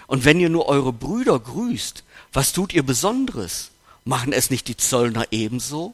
Und 0.08 0.26
wenn 0.26 0.40
ihr 0.40 0.50
nur 0.50 0.68
eure 0.68 0.94
Brüder 0.94 1.38
grüßt, 1.38 2.04
was 2.34 2.54
tut 2.54 2.74
ihr 2.74 2.84
Besonderes? 2.84 3.72
Machen 4.06 4.34
es 4.34 4.50
nicht 4.50 4.68
die 4.68 4.78
Zöllner 4.78 5.26
ebenso? 5.32 5.94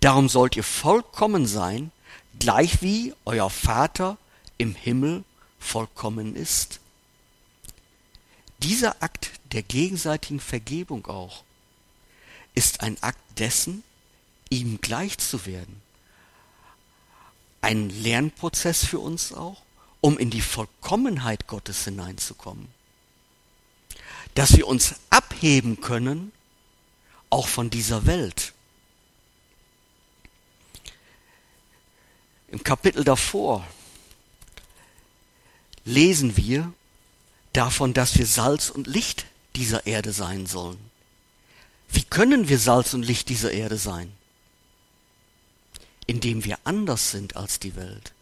Darum 0.00 0.28
sollt 0.28 0.56
ihr 0.56 0.64
vollkommen 0.64 1.46
sein, 1.46 1.90
gleich 2.38 2.82
wie 2.82 3.14
euer 3.24 3.50
Vater 3.50 4.18
im 4.58 4.74
Himmel 4.74 5.24
vollkommen 5.58 6.36
ist. 6.36 6.80
Dieser 8.58 9.02
Akt 9.02 9.30
der 9.52 9.62
gegenseitigen 9.62 10.40
Vergebung 10.40 11.06
auch 11.06 11.44
ist 12.54 12.80
ein 12.80 12.96
Akt 13.02 13.20
dessen, 13.38 13.82
ihm 14.48 14.80
gleich 14.80 15.18
zu 15.18 15.44
werden. 15.46 15.82
Ein 17.60 17.90
Lernprozess 17.90 18.84
für 18.84 18.98
uns 18.98 19.32
auch, 19.32 19.62
um 20.00 20.18
in 20.18 20.30
die 20.30 20.40
Vollkommenheit 20.40 21.46
Gottes 21.46 21.84
hineinzukommen. 21.84 22.68
Dass 24.34 24.56
wir 24.56 24.66
uns 24.66 24.94
abheben 25.10 25.80
können, 25.80 26.32
auch 27.28 27.48
von 27.48 27.70
dieser 27.70 28.06
Welt. 28.06 28.52
Im 32.56 32.64
Kapitel 32.64 33.04
davor 33.04 33.66
lesen 35.84 36.38
wir 36.38 36.72
davon, 37.52 37.92
dass 37.92 38.16
wir 38.16 38.24
Salz 38.24 38.70
und 38.70 38.86
Licht 38.86 39.26
dieser 39.56 39.86
Erde 39.86 40.14
sein 40.14 40.46
sollen. 40.46 40.78
Wie 41.90 42.04
können 42.04 42.48
wir 42.48 42.58
Salz 42.58 42.94
und 42.94 43.02
Licht 43.02 43.28
dieser 43.28 43.52
Erde 43.52 43.76
sein? 43.76 44.10
Indem 46.06 46.46
wir 46.46 46.58
anders 46.64 47.10
sind 47.10 47.36
als 47.36 47.60
die 47.60 47.76
Welt, 47.76 48.14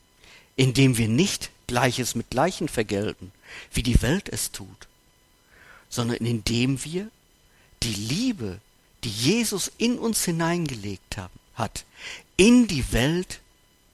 indem 0.56 0.98
wir 0.98 1.06
nicht 1.06 1.50
Gleiches 1.68 2.16
mit 2.16 2.30
Gleichen 2.30 2.66
vergelten, 2.66 3.30
wie 3.72 3.84
die 3.84 4.02
Welt 4.02 4.28
es 4.28 4.50
tut, 4.50 4.88
sondern 5.88 6.16
indem 6.16 6.82
wir 6.82 7.08
die 7.84 7.94
Liebe, 7.94 8.58
die 9.04 9.10
Jesus 9.10 9.70
in 9.78 9.96
uns 9.96 10.24
hineingelegt 10.24 11.18
hat, 11.54 11.84
in 12.36 12.66
die 12.66 12.90
Welt 12.92 13.38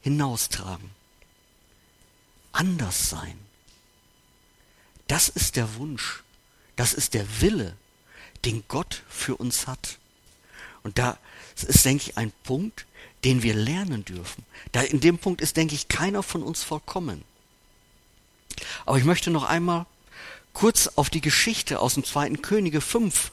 hinaustragen. 0.02 0.90
Anders 2.52 3.10
sein. 3.10 3.38
Das 5.06 5.28
ist 5.28 5.56
der 5.56 5.74
Wunsch, 5.76 6.22
das 6.76 6.94
ist 6.94 7.14
der 7.14 7.40
Wille, 7.40 7.76
den 8.44 8.64
Gott 8.68 9.02
für 9.08 9.36
uns 9.36 9.66
hat. 9.66 9.98
Und 10.82 10.98
da 10.98 11.18
ist, 11.56 11.84
denke 11.84 12.04
ich, 12.10 12.16
ein 12.16 12.32
Punkt, 12.44 12.86
den 13.24 13.42
wir 13.42 13.54
lernen 13.54 14.04
dürfen. 14.04 14.44
Da 14.72 14.80
in 14.80 15.00
dem 15.00 15.18
Punkt 15.18 15.40
ist, 15.40 15.56
denke 15.56 15.74
ich, 15.74 15.88
keiner 15.88 16.22
von 16.22 16.42
uns 16.42 16.62
vollkommen. 16.62 17.24
Aber 18.86 18.98
ich 18.98 19.04
möchte 19.04 19.30
noch 19.30 19.44
einmal 19.44 19.86
kurz 20.52 20.86
auf 20.96 21.10
die 21.10 21.20
Geschichte 21.20 21.80
aus 21.80 21.94
dem 21.94 22.04
zweiten 22.04 22.42
Könige 22.42 22.80
5 22.80 23.32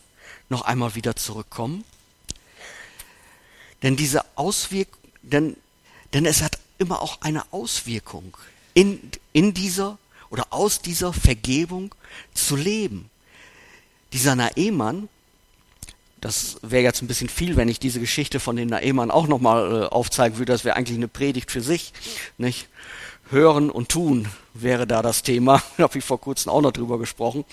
noch 0.50 0.62
einmal 0.62 0.96
wieder 0.96 1.16
zurückkommen. 1.16 1.84
Denn 3.84 3.96
diese 3.96 4.26
Auswirkung, 4.36 4.98
denn, 5.22 5.58
denn 6.14 6.26
es 6.26 6.42
hat 6.42 6.60
immer 6.78 7.02
auch 7.02 7.22
eine 7.22 7.44
Auswirkung 7.52 8.38
in, 8.74 9.00
in 9.34 9.54
dieser 9.54 9.98
oder 10.30 10.48
aus 10.52 10.82
dieser 10.82 11.14
Vergebung 11.14 11.94
zu 12.34 12.56
leben. 12.56 13.10
Dieser 14.14 14.36
Naemann, 14.36 15.10
das 16.22 16.58
wäre 16.62 16.84
jetzt 16.84 17.02
ein 17.02 17.08
bisschen 17.08 17.30
viel, 17.30 17.56
wenn 17.56 17.70
ich 17.70 17.80
diese 17.80 18.00
Geschichte 18.00 18.40
von 18.40 18.56
den 18.56 18.70
Naemann 18.70 19.12
auch 19.12 19.28
nochmal 19.28 19.84
äh, 19.84 19.86
aufzeigen 19.86 20.38
würde, 20.38 20.52
das 20.52 20.64
wäre 20.64 20.76
eigentlich 20.76 20.98
eine 20.98 21.08
Predigt 21.08 21.52
für 21.52 21.62
sich, 21.62 21.94
nicht? 22.38 22.68
Hören 23.30 23.70
und 23.70 23.90
tun 23.90 24.30
wäre 24.54 24.88
da 24.88 25.02
das 25.02 25.22
Thema, 25.22 25.62
da 25.78 25.84
habe 25.84 25.98
ich 25.98 26.06
vor 26.06 26.22
kurzem 26.22 26.52
auch 26.52 26.62
noch 26.62 26.72
drüber 26.72 26.98
gesprochen, 26.98 27.46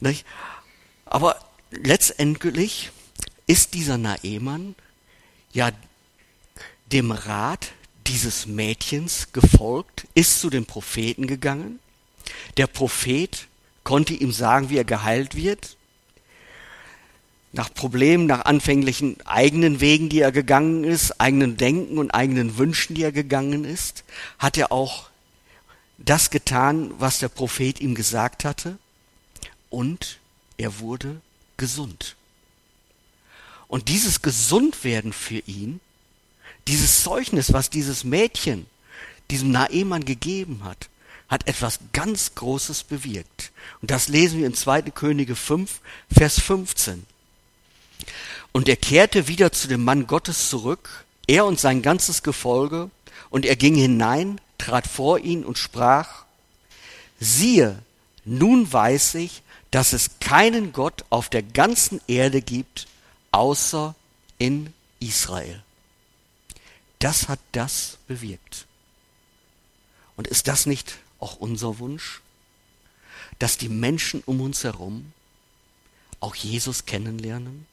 nicht? 0.00 0.24
Aber 1.04 1.36
letztendlich 1.70 2.90
ist 3.46 3.74
dieser 3.74 3.98
Naemann 3.98 4.74
ja 5.52 5.70
dem 6.92 7.12
Rat 7.12 7.72
dieses 8.06 8.46
Mädchens 8.46 9.28
gefolgt, 9.32 10.06
ist 10.14 10.40
zu 10.40 10.50
dem 10.50 10.66
Propheten 10.66 11.26
gegangen. 11.26 11.78
Der 12.56 12.66
Prophet 12.66 13.46
konnte 13.84 14.14
ihm 14.14 14.32
sagen, 14.32 14.70
wie 14.70 14.76
er 14.76 14.84
geheilt 14.84 15.34
wird. 15.34 15.76
Nach 17.52 17.72
Problemen, 17.72 18.26
nach 18.26 18.44
anfänglichen 18.44 19.16
eigenen 19.26 19.80
Wegen, 19.80 20.08
die 20.08 20.20
er 20.20 20.32
gegangen 20.32 20.84
ist, 20.84 21.20
eigenen 21.20 21.56
Denken 21.56 21.98
und 21.98 22.12
eigenen 22.12 22.58
Wünschen, 22.58 22.94
die 22.94 23.02
er 23.02 23.12
gegangen 23.12 23.64
ist, 23.64 24.04
hat 24.38 24.56
er 24.56 24.70
auch 24.70 25.10
das 25.98 26.30
getan, 26.30 26.92
was 26.98 27.18
der 27.18 27.28
Prophet 27.28 27.80
ihm 27.80 27.94
gesagt 27.94 28.44
hatte, 28.44 28.78
und 29.68 30.18
er 30.56 30.78
wurde 30.80 31.20
gesund. 31.56 32.16
Und 33.68 33.88
dieses 33.88 34.22
Gesundwerden 34.22 35.12
für 35.12 35.38
ihn 35.46 35.80
dieses 36.68 37.02
Zeugnis, 37.02 37.52
was 37.52 37.70
dieses 37.70 38.04
Mädchen 38.04 38.66
diesem 39.30 39.50
Naemann 39.50 40.04
gegeben 40.04 40.64
hat, 40.64 40.88
hat 41.28 41.46
etwas 41.46 41.78
ganz 41.92 42.34
Großes 42.34 42.82
bewirkt. 42.84 43.52
Und 43.80 43.90
das 43.90 44.08
lesen 44.08 44.40
wir 44.40 44.46
in 44.46 44.54
2. 44.54 44.82
Könige 44.82 45.36
5, 45.36 45.80
Vers 46.12 46.40
15. 46.40 47.06
Und 48.52 48.68
er 48.68 48.76
kehrte 48.76 49.28
wieder 49.28 49.52
zu 49.52 49.68
dem 49.68 49.84
Mann 49.84 50.06
Gottes 50.08 50.48
zurück, 50.48 51.04
er 51.28 51.44
und 51.46 51.60
sein 51.60 51.82
ganzes 51.82 52.22
Gefolge, 52.24 52.90
und 53.30 53.46
er 53.46 53.54
ging 53.54 53.76
hinein, 53.76 54.40
trat 54.58 54.88
vor 54.88 55.20
ihn 55.20 55.44
und 55.44 55.56
sprach, 55.56 56.24
siehe, 57.20 57.78
nun 58.24 58.70
weiß 58.72 59.14
ich, 59.14 59.42
dass 59.70 59.92
es 59.92 60.18
keinen 60.18 60.72
Gott 60.72 61.04
auf 61.10 61.28
der 61.28 61.44
ganzen 61.44 62.00
Erde 62.08 62.42
gibt, 62.42 62.88
außer 63.30 63.94
in 64.38 64.72
Israel. 64.98 65.62
Das 67.00 67.28
hat 67.28 67.40
das 67.52 67.98
bewirkt. 68.06 68.66
Und 70.16 70.28
ist 70.28 70.48
das 70.48 70.66
nicht 70.66 70.98
auch 71.18 71.36
unser 71.36 71.78
Wunsch? 71.78 72.20
Dass 73.38 73.56
die 73.56 73.70
Menschen 73.70 74.22
um 74.26 74.40
uns 74.42 74.64
herum 74.64 75.12
auch 76.20 76.34
Jesus 76.34 76.84
kennenlernen? 76.84 77.66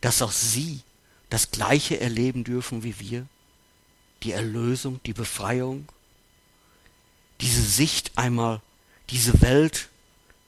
Dass 0.00 0.22
auch 0.22 0.30
sie 0.30 0.82
das 1.28 1.50
Gleiche 1.50 2.00
erleben 2.00 2.44
dürfen 2.44 2.84
wie 2.84 3.00
wir? 3.00 3.26
Die 4.22 4.30
Erlösung, 4.30 5.00
die 5.04 5.12
Befreiung? 5.12 5.88
Diese 7.40 7.62
Sicht 7.62 8.12
einmal, 8.16 8.62
diese 9.10 9.42
Welt 9.42 9.88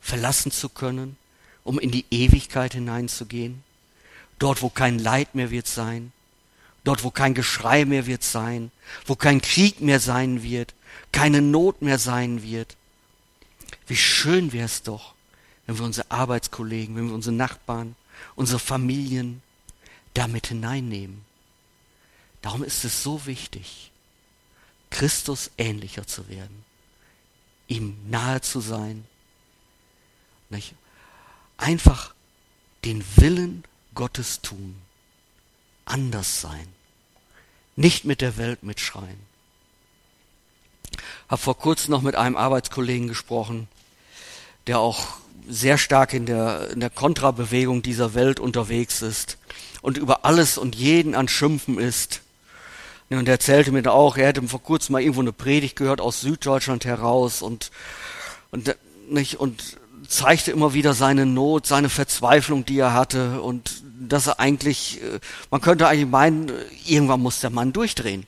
verlassen 0.01 0.53
zu 0.53 0.69
können, 0.69 1.17
um 1.65 1.81
in 1.81 1.91
die 1.91 2.07
Ewigkeit 2.13 2.75
hineinzugehen? 2.75 3.65
Dort, 4.39 4.63
wo 4.63 4.69
kein 4.69 5.01
Leid 5.01 5.35
mehr 5.35 5.51
wird 5.51 5.67
sein, 5.67 6.13
dort, 6.89 7.05
wo 7.05 7.11
kein 7.11 7.35
Geschrei 7.35 7.85
mehr 7.85 8.07
wird 8.07 8.25
sein, 8.25 8.71
wo 9.05 9.15
kein 9.15 9.43
Krieg 9.43 9.83
mehr 9.83 10.01
sein 10.01 10.43
wird, 10.43 10.75
keine 11.13 11.43
Not 11.43 11.83
mehr 11.83 11.99
sein 11.99 12.43
wird. 12.43 12.79
Wie 13.87 13.97
schön 13.97 14.53
wäre 14.53 14.65
es 14.65 14.83
doch, 14.83 15.15
wenn 15.67 15.79
wir 15.79 15.85
unsere 15.85 16.11
Arbeitskollegen, 16.11 16.97
wenn 16.97 17.09
wir 17.09 17.15
unsere 17.15 17.35
Nachbarn, 17.35 17.95
unsere 18.37 18.59
Familien 18.59 19.43
damit 20.15 20.47
hineinnehmen. 20.47 21.27
Darum 22.41 22.65
ist 22.65 22.85
es 22.87 23.03
so 23.03 23.27
wichtig, 23.27 23.93
Christus 24.89 25.51
ähnlicher 25.59 26.07
zu 26.07 26.27
werden, 26.31 26.65
ihm 27.67 27.99
nahe 28.09 28.41
zu 28.41 28.61
sein, 28.61 29.05
nicht? 30.49 30.75
einfach 31.59 32.15
den 32.87 33.05
Willen 33.17 33.65
Gottes 33.95 34.41
tun, 34.41 34.81
anders 35.85 36.41
sein, 36.41 36.78
nicht 37.79 38.05
mit 38.05 38.21
der 38.21 38.37
Welt 38.37 38.65
mitschreien. 38.65 39.21
Hab 41.29 41.39
vor 41.39 41.57
kurzem 41.57 41.93
noch 41.93 42.03
mit 42.03 42.17
einem 42.17 42.37
Arbeitskollegen 42.37 43.07
gesprochen, 43.07 43.69
der 44.67 44.81
auch 44.81 45.07
sehr 45.49 45.79
stark 45.79 46.13
in 46.13 46.27
der, 46.27 46.71
in 46.71 46.81
der 46.81 46.91
Kontrabewegung 46.91 47.83
dieser 47.83 48.15
Welt 48.15 48.41
unterwegs 48.41 49.01
ist 49.01 49.39
und 49.81 49.97
über 49.97 50.25
alles 50.25 50.59
und 50.59 50.75
jeden 50.75 51.15
an 51.15 51.29
Schimpfen 51.29 51.79
ist. 51.79 52.23
Und 53.11 53.29
er 53.29 53.35
erzählte 53.35 53.71
mir 53.71 53.91
auch, 53.91 54.17
er 54.17 54.27
hätte 54.29 54.43
vor 54.43 54.63
kurzem 54.63 54.95
mal 54.95 55.01
irgendwo 55.01 55.21
eine 55.21 55.33
Predigt 55.33 55.77
gehört 55.77 56.01
aus 56.01 56.21
Süddeutschland 56.21 56.85
heraus 56.85 57.43
und, 57.43 57.71
und, 58.51 58.77
nicht, 59.09 59.37
und 59.37 59.79
zeigte 60.09 60.51
immer 60.51 60.75
wieder 60.75 60.95
seine 60.95 61.27
Not, 61.27 61.67
seine 61.67 61.91
Verzweiflung, 61.91 62.65
die 62.65 62.79
er 62.79 62.95
hatte 62.95 63.43
und 63.43 63.83
dass 64.01 64.27
er 64.27 64.41
eigentlich, 64.41 65.03
äh, 65.03 65.21
man 65.51 65.61
könnte 65.61 65.87
eigentlich 65.87 66.09
meinen, 66.09 66.51
irgendwann 66.87 67.21
muss 67.21 67.41
der 67.41 67.51
Mann 67.51 67.73
durchdrehen, 67.73 68.27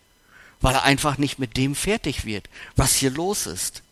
weil 0.60 0.74
er 0.74 0.84
einfach 0.84 1.18
nicht 1.18 1.38
mit 1.38 1.56
dem 1.56 1.74
fertig 1.74 2.24
wird, 2.24 2.48
was 2.76 2.94
hier 2.94 3.10
los 3.10 3.46
ist. 3.46 3.82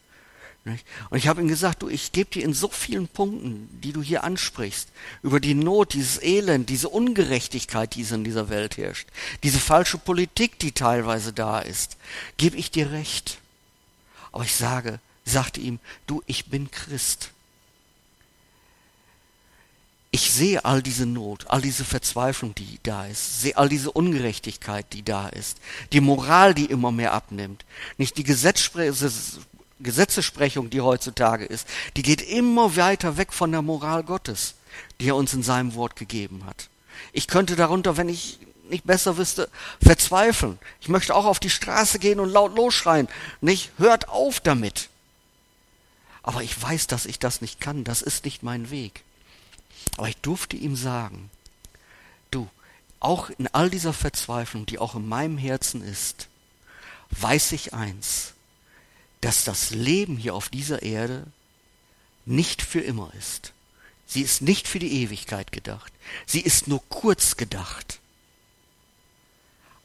Und 0.65 1.17
ich 1.17 1.29
habe 1.29 1.41
ihm 1.41 1.49
gesagt, 1.49 1.81
du, 1.81 1.89
ich 1.89 2.13
gebe 2.13 2.31
dir 2.31 2.45
in 2.45 2.53
so 2.53 2.69
vielen 2.69 3.09
Punkten, 3.09 3.71
die 3.83 3.93
du 3.93 4.03
hier 4.03 4.23
ansprichst, 4.23 4.91
über 5.23 5.41
die 5.41 5.55
Not, 5.55 5.95
dieses 5.95 6.23
Elend, 6.23 6.69
diese 6.69 6.91
Ungerechtigkeit, 6.91 7.95
die 7.95 8.03
in 8.03 8.23
dieser 8.23 8.51
Welt 8.51 8.77
herrscht, 8.77 9.09
diese 9.43 9.61
falsche 9.61 9.97
Politik, 9.97 10.59
die 10.59 10.73
teilweise 10.73 11.33
da 11.33 11.61
ist, 11.61 11.97
gebe 12.37 12.59
ich 12.59 12.71
dir 12.71 12.93
recht. 12.93 13.39
Aber 14.31 14.45
ich 14.45 14.55
sage, 14.55 15.01
sagte 15.25 15.61
ihm, 15.61 15.79
du, 16.07 16.23
ich 16.27 16.47
bin 16.47 16.71
Christ 16.71 17.31
ich 20.11 20.33
sehe 20.33 20.65
all 20.65 20.83
diese 20.83 21.05
Not, 21.05 21.47
all 21.49 21.61
diese 21.61 21.85
Verzweiflung, 21.85 22.55
die 22.55 22.79
da 22.83 23.05
ist, 23.07 23.43
sehe 23.43 23.55
all 23.57 23.69
diese 23.69 23.93
Ungerechtigkeit, 23.93 24.87
die 24.93 25.03
da 25.03 25.29
ist, 25.29 25.59
die 25.93 26.01
Moral, 26.01 26.55
die 26.55 26.65
immer 26.65 26.93
mehr 26.93 27.13
abnimmt, 27.13 27.67
nicht 27.99 28.17
die 28.17 28.25
Gesetzesprechung, 28.25 30.71
die 30.71 30.81
heutzutage 30.81 31.45
ist, 31.45 31.69
die 31.97 32.03
geht 32.03 32.23
immer 32.23 32.75
weiter 32.77 33.19
weg 33.19 33.35
von 33.35 33.53
der 33.53 33.61
Moral 33.61 34.03
Gottes, 34.03 34.55
die 34.99 35.09
er 35.09 35.17
uns 35.17 35.35
in 35.35 35.43
seinem 35.43 35.75
Wort 35.75 35.97
gegeben 35.97 36.47
hat. 36.47 36.71
Ich 37.13 37.29
könnte 37.29 37.55
darunter, 37.55 37.99
wenn 37.99 38.09
ich 38.09 38.39
nicht 38.71 38.85
besser 38.85 39.19
wüsste, 39.19 39.51
verzweifeln. 39.83 40.59
Ich 40.81 40.89
möchte 40.89 41.15
auch 41.15 41.27
auf 41.27 41.39
die 41.39 41.51
Straße 41.51 41.99
gehen 41.99 42.21
und 42.21 42.31
laut 42.31 42.57
losschreien. 42.57 43.09
Nicht, 43.41 43.71
hört 43.79 44.09
auf 44.09 44.41
damit. 44.41 44.89
Aber 46.23 46.43
ich 46.43 46.61
weiß, 46.61 46.87
dass 46.87 47.07
ich 47.07 47.19
das 47.19 47.41
nicht 47.41 47.61
kann. 47.61 47.85
Das 47.85 48.03
ist 48.03 48.25
nicht 48.25 48.43
mein 48.43 48.71
Weg. 48.71 49.03
Aber 49.99 50.09
ich 50.09 50.17
durfte 50.19 50.57
ihm 50.57 50.77
sagen, 50.77 51.29
du, 52.31 52.49
auch 53.01 53.31
in 53.31 53.49
all 53.49 53.69
dieser 53.69 53.93
Verzweiflung, 53.93 54.65
die 54.65 54.79
auch 54.79 54.95
in 54.95 55.09
meinem 55.09 55.37
Herzen 55.37 55.83
ist, 55.83 56.29
weiß 57.11 57.51
ich 57.51 57.75
eins, 57.75 58.35
dass 59.21 59.43
das 59.43 59.71
Leben 59.71 60.17
hier 60.17 60.37
auf 60.37 60.51
dieser 60.51 60.83
Erde 60.83 61.27
nicht 62.27 62.63
für 62.63 62.81
immer 62.81 63.13
ist. 63.19 63.53
Sie 64.07 64.23
ist 64.23 64.41
nicht 64.41 64.69
für 64.69 64.79
die 64.79 65.03
Ewigkeit 65.03 65.51
gedacht. 65.51 65.93
Sie 66.27 66.43
ist 66.43 66.69
nur 66.69 66.81
kurz 66.89 67.37
gedacht. 67.37 67.99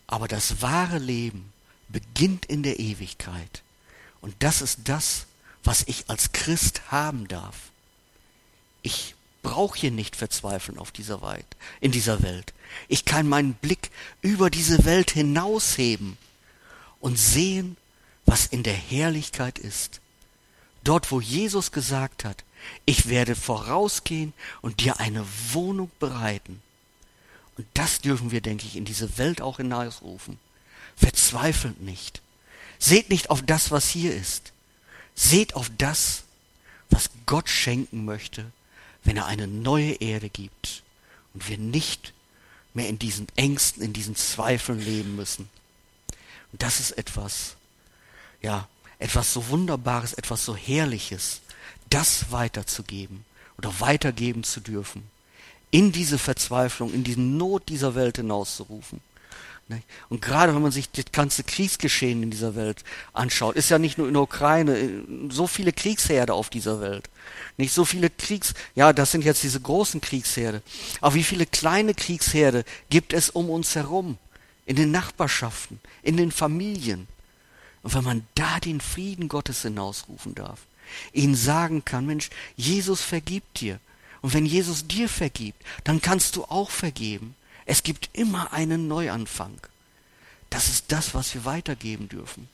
Aber 0.06 0.28
das 0.28 0.62
wahre 0.62 1.00
Leben 1.00 1.52
beginnt 1.90 2.46
in 2.46 2.62
der 2.62 2.80
Ewigkeit. 2.80 3.64
Und 4.22 4.36
das 4.44 4.62
ist 4.62 4.82
das, 4.84 5.26
was 5.64 5.82
ich 5.88 6.08
als 6.08 6.34
Christ 6.34 6.92
haben 6.92 7.28
darf. 7.28 7.56
Ich 8.84 9.16
brauche 9.44 9.78
hier 9.78 9.92
nicht 9.92 10.16
verzweifeln 10.16 10.80
auf 10.80 10.92
dieser 10.92 11.22
Welt, 11.22 11.46
in 11.80 11.92
dieser 11.92 12.24
Welt. 12.24 12.54
Ich 12.88 13.06
kann 13.06 13.30
meinen 13.30 13.54
Blick 13.54 13.92
über 14.22 14.50
diese 14.50 14.86
Welt 14.86 15.12
hinausheben 15.12 16.18
und 17.00 17.20
sehen, 17.20 17.78
was 18.26 18.48
in 18.48 18.64
der 18.64 18.74
Herrlichkeit 18.74 19.60
ist. 19.60 20.02
Dort, 20.84 21.12
wo 21.12 21.22
Jesus 21.22 21.72
gesagt 21.72 22.26
hat, 22.26 22.44
ich 22.86 23.10
werde 23.10 23.36
vorausgehen 23.36 24.34
und 24.62 24.80
dir 24.80 25.00
eine 25.00 25.26
Wohnung 25.52 25.92
bereiten. 26.00 26.62
Und 27.58 27.68
das 27.74 28.00
dürfen 28.02 28.32
wir, 28.32 28.42
denke 28.42 28.66
ich, 28.66 28.76
in 28.76 28.86
diese 28.86 29.18
Welt 29.18 29.42
auch 29.42 29.58
hinausrufen. 29.58 30.40
Verzweifelt 30.96 31.82
nicht. 31.82 32.22
Seht 32.80 33.10
nicht 33.10 33.30
auf 33.30 33.42
das, 33.42 33.70
was 33.70 33.90
hier 33.90 34.16
ist. 34.16 34.54
Seht 35.14 35.56
auf 35.56 35.70
das, 35.78 36.24
was 36.90 37.10
Gott 37.26 37.50
schenken 37.50 38.06
möchte 38.06 38.52
wenn 39.04 39.18
er 39.18 39.26
eine 39.26 39.48
neue 39.48 39.94
Erde 39.94 40.30
gibt 40.30 40.84
und 41.34 41.48
wir 41.48 41.58
nicht 41.58 42.14
mehr 42.74 42.90
in 42.90 43.00
diesen 43.00 43.28
Ängsten, 43.36 43.84
in 43.84 43.94
diesen 43.94 44.16
Zweifeln 44.16 44.80
leben 44.80 45.16
müssen. 45.16 45.50
Und 46.52 46.62
das 46.62 46.80
ist 46.80 46.92
etwas, 46.92 47.56
ja, 48.42 48.68
etwas 49.00 49.34
so 49.34 49.48
Wunderbares, 49.50 50.14
etwas 50.14 50.46
so 50.46 50.56
Herrliches, 50.56 51.42
das 51.90 52.32
weiterzugeben 52.32 53.26
oder 53.58 53.80
weitergeben 53.80 54.44
zu 54.44 54.60
dürfen, 54.60 55.04
in 55.72 55.92
diese 55.92 56.18
Verzweiflung, 56.18 56.94
in 56.94 57.04
die 57.04 57.18
Not 57.18 57.70
dieser 57.70 57.96
Welt 57.96 58.18
hinauszurufen. 58.18 59.02
Und 60.10 60.22
gerade 60.22 60.54
wenn 60.54 60.62
man 60.62 60.72
sich 60.72 60.92
das 60.92 61.06
ganze 61.12 61.44
Kriegsgeschehen 61.44 62.22
in 62.22 62.32
dieser 62.32 62.56
Welt 62.56 62.84
anschaut, 63.14 63.56
ist 63.56 63.70
ja 63.70 63.80
nicht 63.80 63.98
nur 63.98 64.08
in 64.08 64.14
der 64.14 64.24
Ukraine, 64.24 64.78
äh, 64.78 65.04
so 65.30 65.48
viele 65.48 65.72
Kriegsherde 65.72 66.34
auf 66.34 66.50
dieser 66.50 66.82
Welt. 66.82 67.10
Nicht 67.58 67.74
so 67.74 67.86
viele 67.86 68.10
Kriegs, 68.10 68.54
ja, 68.76 68.94
das 68.94 69.12
sind 69.12 69.24
jetzt 69.24 69.44
diese 69.44 69.62
großen 69.62 70.02
Kriegsherde. 70.02 70.62
Aber 71.02 71.16
wie 71.16 71.24
viele 71.24 71.46
kleine 71.46 71.94
Kriegsherde 71.94 72.66
gibt 72.90 73.14
es 73.14 73.30
um 73.30 73.50
uns 73.50 73.76
herum? 73.76 74.18
In 74.66 74.76
den 74.76 74.92
Nachbarschaften, 74.92 75.80
in 76.04 76.18
den 76.18 76.32
Familien. 76.32 77.08
Und 77.82 77.94
wenn 77.94 78.04
man 78.04 78.28
da 78.36 78.60
den 78.60 78.80
Frieden 78.80 79.28
Gottes 79.28 79.62
hinausrufen 79.62 80.36
darf, 80.36 80.62
ihnen 81.12 81.36
sagen 81.36 81.84
kann, 81.84 82.06
Mensch, 82.06 82.30
Jesus 82.56 83.02
vergibt 83.02 83.60
dir. 83.62 83.80
Und 84.22 84.34
wenn 84.34 84.46
Jesus 84.46 84.88
dir 84.88 85.10
vergibt, 85.10 85.62
dann 85.84 86.02
kannst 86.02 86.38
du 86.38 86.46
auch 86.46 86.70
vergeben. 86.70 87.36
Es 87.66 87.84
gibt 87.84 88.10
immer 88.14 88.54
einen 88.54 88.88
Neuanfang. 88.88 89.60
Das 90.50 90.70
ist 90.70 90.92
das, 90.92 91.14
was 91.14 91.34
wir 91.34 91.46
weitergeben 91.46 92.10
dürfen. 92.10 92.48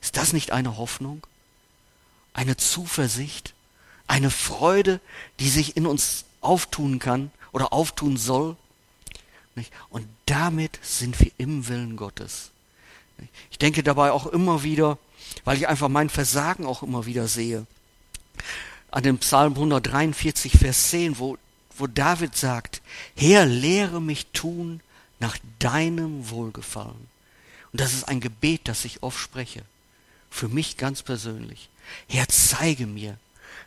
Ist 0.00 0.16
das 0.16 0.32
nicht 0.32 0.52
eine 0.52 0.76
Hoffnung? 0.76 1.26
Eine 2.32 2.56
Zuversicht? 2.56 3.54
Eine 4.06 4.30
Freude, 4.30 5.00
die 5.38 5.48
sich 5.48 5.76
in 5.76 5.86
uns 5.86 6.24
auftun 6.40 6.98
kann 6.98 7.30
oder 7.52 7.72
auftun 7.72 8.16
soll? 8.16 8.56
Und 9.90 10.08
damit 10.26 10.78
sind 10.82 11.20
wir 11.20 11.30
im 11.38 11.68
Willen 11.68 11.96
Gottes. 11.96 12.50
Ich 13.50 13.58
denke 13.58 13.82
dabei 13.82 14.12
auch 14.12 14.26
immer 14.26 14.62
wieder, 14.62 14.98
weil 15.44 15.58
ich 15.58 15.68
einfach 15.68 15.88
mein 15.88 16.08
Versagen 16.08 16.66
auch 16.66 16.82
immer 16.82 17.06
wieder 17.06 17.28
sehe, 17.28 17.66
an 18.90 19.02
dem 19.02 19.18
Psalm 19.18 19.52
143, 19.52 20.58
Vers 20.58 20.90
10, 20.90 21.18
wo 21.18 21.36
wo 21.80 21.86
David 21.86 22.36
sagt, 22.36 22.82
Herr, 23.16 23.46
lehre 23.46 24.00
mich 24.00 24.26
tun 24.32 24.80
nach 25.18 25.36
deinem 25.58 26.30
Wohlgefallen. 26.30 27.08
Und 27.72 27.80
das 27.80 27.92
ist 27.92 28.04
ein 28.04 28.20
Gebet, 28.20 28.62
das 28.64 28.84
ich 28.84 29.02
oft 29.02 29.18
spreche. 29.18 29.62
Für 30.30 30.48
mich 30.48 30.76
ganz 30.76 31.02
persönlich. 31.02 31.68
Herr, 32.08 32.28
zeige 32.28 32.86
mir, 32.86 33.16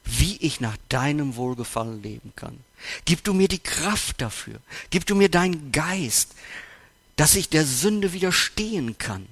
wie 0.03 0.37
ich 0.37 0.59
nach 0.59 0.77
deinem 0.89 1.35
Wohlgefallen 1.35 2.01
leben 2.01 2.33
kann. 2.35 2.59
Gib 3.05 3.23
du 3.23 3.33
mir 3.33 3.47
die 3.47 3.59
Kraft 3.59 4.21
dafür. 4.21 4.59
Gib 4.89 5.05
du 5.05 5.15
mir 5.15 5.29
deinen 5.29 5.71
Geist, 5.71 6.33
dass 7.15 7.35
ich 7.35 7.49
der 7.49 7.65
Sünde 7.65 8.13
widerstehen 8.13 8.97
kann, 8.97 9.27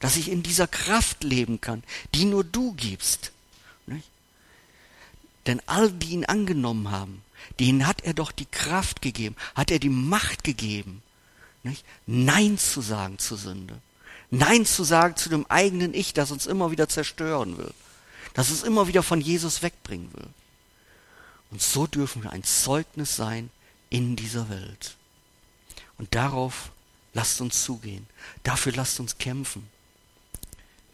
dass 0.00 0.16
ich 0.16 0.30
in 0.30 0.42
dieser 0.42 0.66
Kraft 0.66 1.24
leben 1.24 1.60
kann, 1.60 1.82
die 2.14 2.24
nur 2.24 2.44
du 2.44 2.72
gibst. 2.74 3.32
Nicht? 3.86 4.08
Denn 5.46 5.60
all 5.66 5.90
die 5.90 6.10
ihn 6.10 6.24
angenommen 6.24 6.90
haben, 6.90 7.23
denen 7.60 7.86
hat 7.86 8.02
er 8.02 8.14
doch 8.14 8.32
die 8.32 8.46
Kraft 8.46 9.02
gegeben, 9.02 9.36
hat 9.54 9.70
er 9.70 9.78
die 9.78 9.88
Macht 9.88 10.44
gegeben, 10.44 11.02
nicht? 11.62 11.84
Nein 12.06 12.58
zu 12.58 12.82
sagen 12.82 13.18
zur 13.18 13.38
Sünde. 13.38 13.80
Nein 14.30 14.66
zu 14.66 14.84
sagen 14.84 15.16
zu 15.16 15.28
dem 15.28 15.46
eigenen 15.48 15.94
Ich, 15.94 16.12
das 16.12 16.30
uns 16.30 16.46
immer 16.46 16.70
wieder 16.70 16.88
zerstören 16.88 17.56
will, 17.56 17.72
das 18.34 18.50
uns 18.50 18.62
immer 18.62 18.86
wieder 18.86 19.02
von 19.02 19.20
Jesus 19.20 19.62
wegbringen 19.62 20.12
will. 20.12 20.28
Und 21.50 21.62
so 21.62 21.86
dürfen 21.86 22.22
wir 22.22 22.32
ein 22.32 22.44
Zeugnis 22.44 23.16
sein 23.16 23.50
in 23.90 24.16
dieser 24.16 24.48
Welt. 24.48 24.96
Und 25.98 26.14
darauf 26.14 26.70
lasst 27.12 27.40
uns 27.40 27.62
zugehen. 27.62 28.06
Dafür 28.42 28.72
lasst 28.72 28.98
uns 29.00 29.18
kämpfen. 29.18 29.68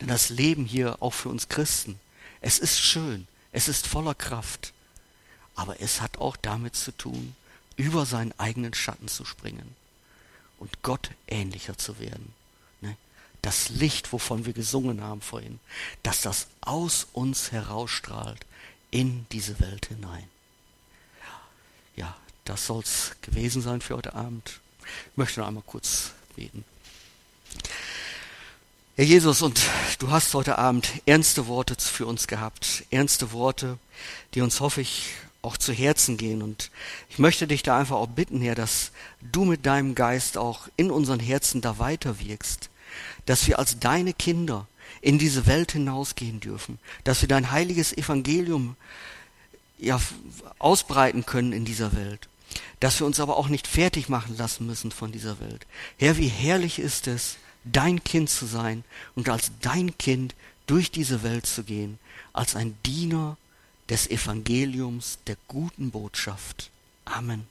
Denn 0.01 0.09
das 0.09 0.29
Leben 0.29 0.65
hier, 0.65 1.03
auch 1.03 1.15
für 1.15 1.31
uns 1.31 1.49
Christen, 1.49 1.99
es 2.41 2.59
ist 2.59 2.81
schön, 2.81 3.27
es 3.53 3.69
ist 3.69 3.87
voller 3.87 4.15
Kraft. 4.15 4.73
Aber 5.61 5.79
es 5.83 6.01
hat 6.01 6.17
auch 6.17 6.39
damit 6.39 6.75
zu 6.75 6.91
tun, 6.91 7.37
über 7.77 8.07
seinen 8.07 8.33
eigenen 8.39 8.73
Schatten 8.73 9.09
zu 9.09 9.27
springen 9.27 9.77
und 10.59 10.83
Gott 10.83 11.11
ähnlicher 11.29 11.77
zu 11.77 11.99
werden. 11.99 12.33
Ne? 12.81 12.97
Das 13.43 13.69
Licht, 13.69 14.11
wovon 14.15 14.47
wir 14.47 14.55
gesungen 14.55 15.03
haben 15.03 15.21
vorhin, 15.21 15.61
dass 16.03 16.23
das 16.23 16.47
aus 16.63 17.09
uns 17.13 17.53
herausstrahlt 17.53 18.47
in 18.91 19.27
diese 19.33 19.61
Welt 19.61 19.85
hinein. 19.85 20.25
Ja, 21.95 22.17
das 22.47 22.65
soll's 22.65 23.13
gewesen 23.21 23.61
sein 23.61 23.83
für 23.83 23.99
heute 23.99 24.15
Abend. 24.15 24.61
Ich 25.11 25.17
möchte 25.19 25.41
noch 25.41 25.47
einmal 25.47 25.63
kurz 25.67 26.13
beten. 26.37 26.65
Herr 28.97 29.05
Jesus, 29.05 29.43
und 29.43 29.61
du 29.99 30.11
hast 30.11 30.33
heute 30.33 30.57
Abend 30.57 30.91
ernste 31.05 31.49
Worte 31.49 31.77
für 31.79 32.07
uns 32.07 32.29
gehabt, 32.29 32.85
ernste 32.91 33.33
Worte, 33.33 33.79
die 34.33 34.41
uns, 34.41 34.61
hoffe 34.61 34.81
ich, 34.81 35.11
auch 35.43 35.57
zu 35.57 35.73
Herzen 35.73 36.17
gehen. 36.17 36.43
Und 36.43 36.71
ich 37.09 37.19
möchte 37.19 37.47
dich 37.47 37.63
da 37.63 37.79
einfach 37.79 37.97
auch 37.97 38.09
bitten, 38.09 38.41
Herr, 38.41 38.55
dass 38.55 38.93
du 39.33 39.45
mit 39.45 39.67
deinem 39.67 39.95
Geist 39.95 40.39
auch 40.39 40.69
in 40.77 40.91
unseren 40.91 41.21
Herzen 41.21 41.61
da 41.61 41.79
weiter 41.79 42.21
wirkst, 42.21 42.71
dass 43.27 43.47
wir 43.47 43.59
als 43.59 43.79
deine 43.79 44.13
Kinder 44.13 44.67
in 45.01 45.19
diese 45.19 45.47
Welt 45.47 45.73
hinausgehen 45.73 46.41
dürfen, 46.41 46.79
dass 47.05 47.23
wir 47.23 47.29
dein 47.29 47.51
heiliges 47.51 47.97
Evangelium 47.97 48.77
ja, 49.79 50.01
ausbreiten 50.59 51.25
können 51.25 51.53
in 51.53 51.65
dieser 51.65 51.95
Welt, 51.95 52.29
dass 52.81 53.01
wir 53.01 53.07
uns 53.07 53.21
aber 53.21 53.37
auch 53.37 53.49
nicht 53.49 53.67
fertig 53.67 54.09
machen 54.09 54.37
lassen 54.37 54.67
müssen 54.67 54.91
von 54.91 55.13
dieser 55.13 55.41
Welt. 55.41 55.67
Herr, 55.99 56.19
wie 56.19 56.29
herrlich 56.29 56.79
ist 56.79 57.07
es, 57.07 57.37
dein 57.65 58.03
Kind 58.05 58.31
zu 58.31 58.47
sein 58.47 58.85
und 59.15 59.29
als 59.29 59.53
dein 59.63 59.97
Kind 59.97 60.35
durch 60.67 60.91
diese 60.91 61.23
Welt 61.23 61.47
zu 61.47 61.65
gehen, 61.65 61.99
als 62.33 62.57
ein 62.57 62.77
Diener 62.85 63.37
des 63.91 64.09
Evangeliums, 64.09 65.19
der 65.27 65.37
guten 65.49 65.91
Botschaft. 65.91 66.71
Amen. 67.05 67.47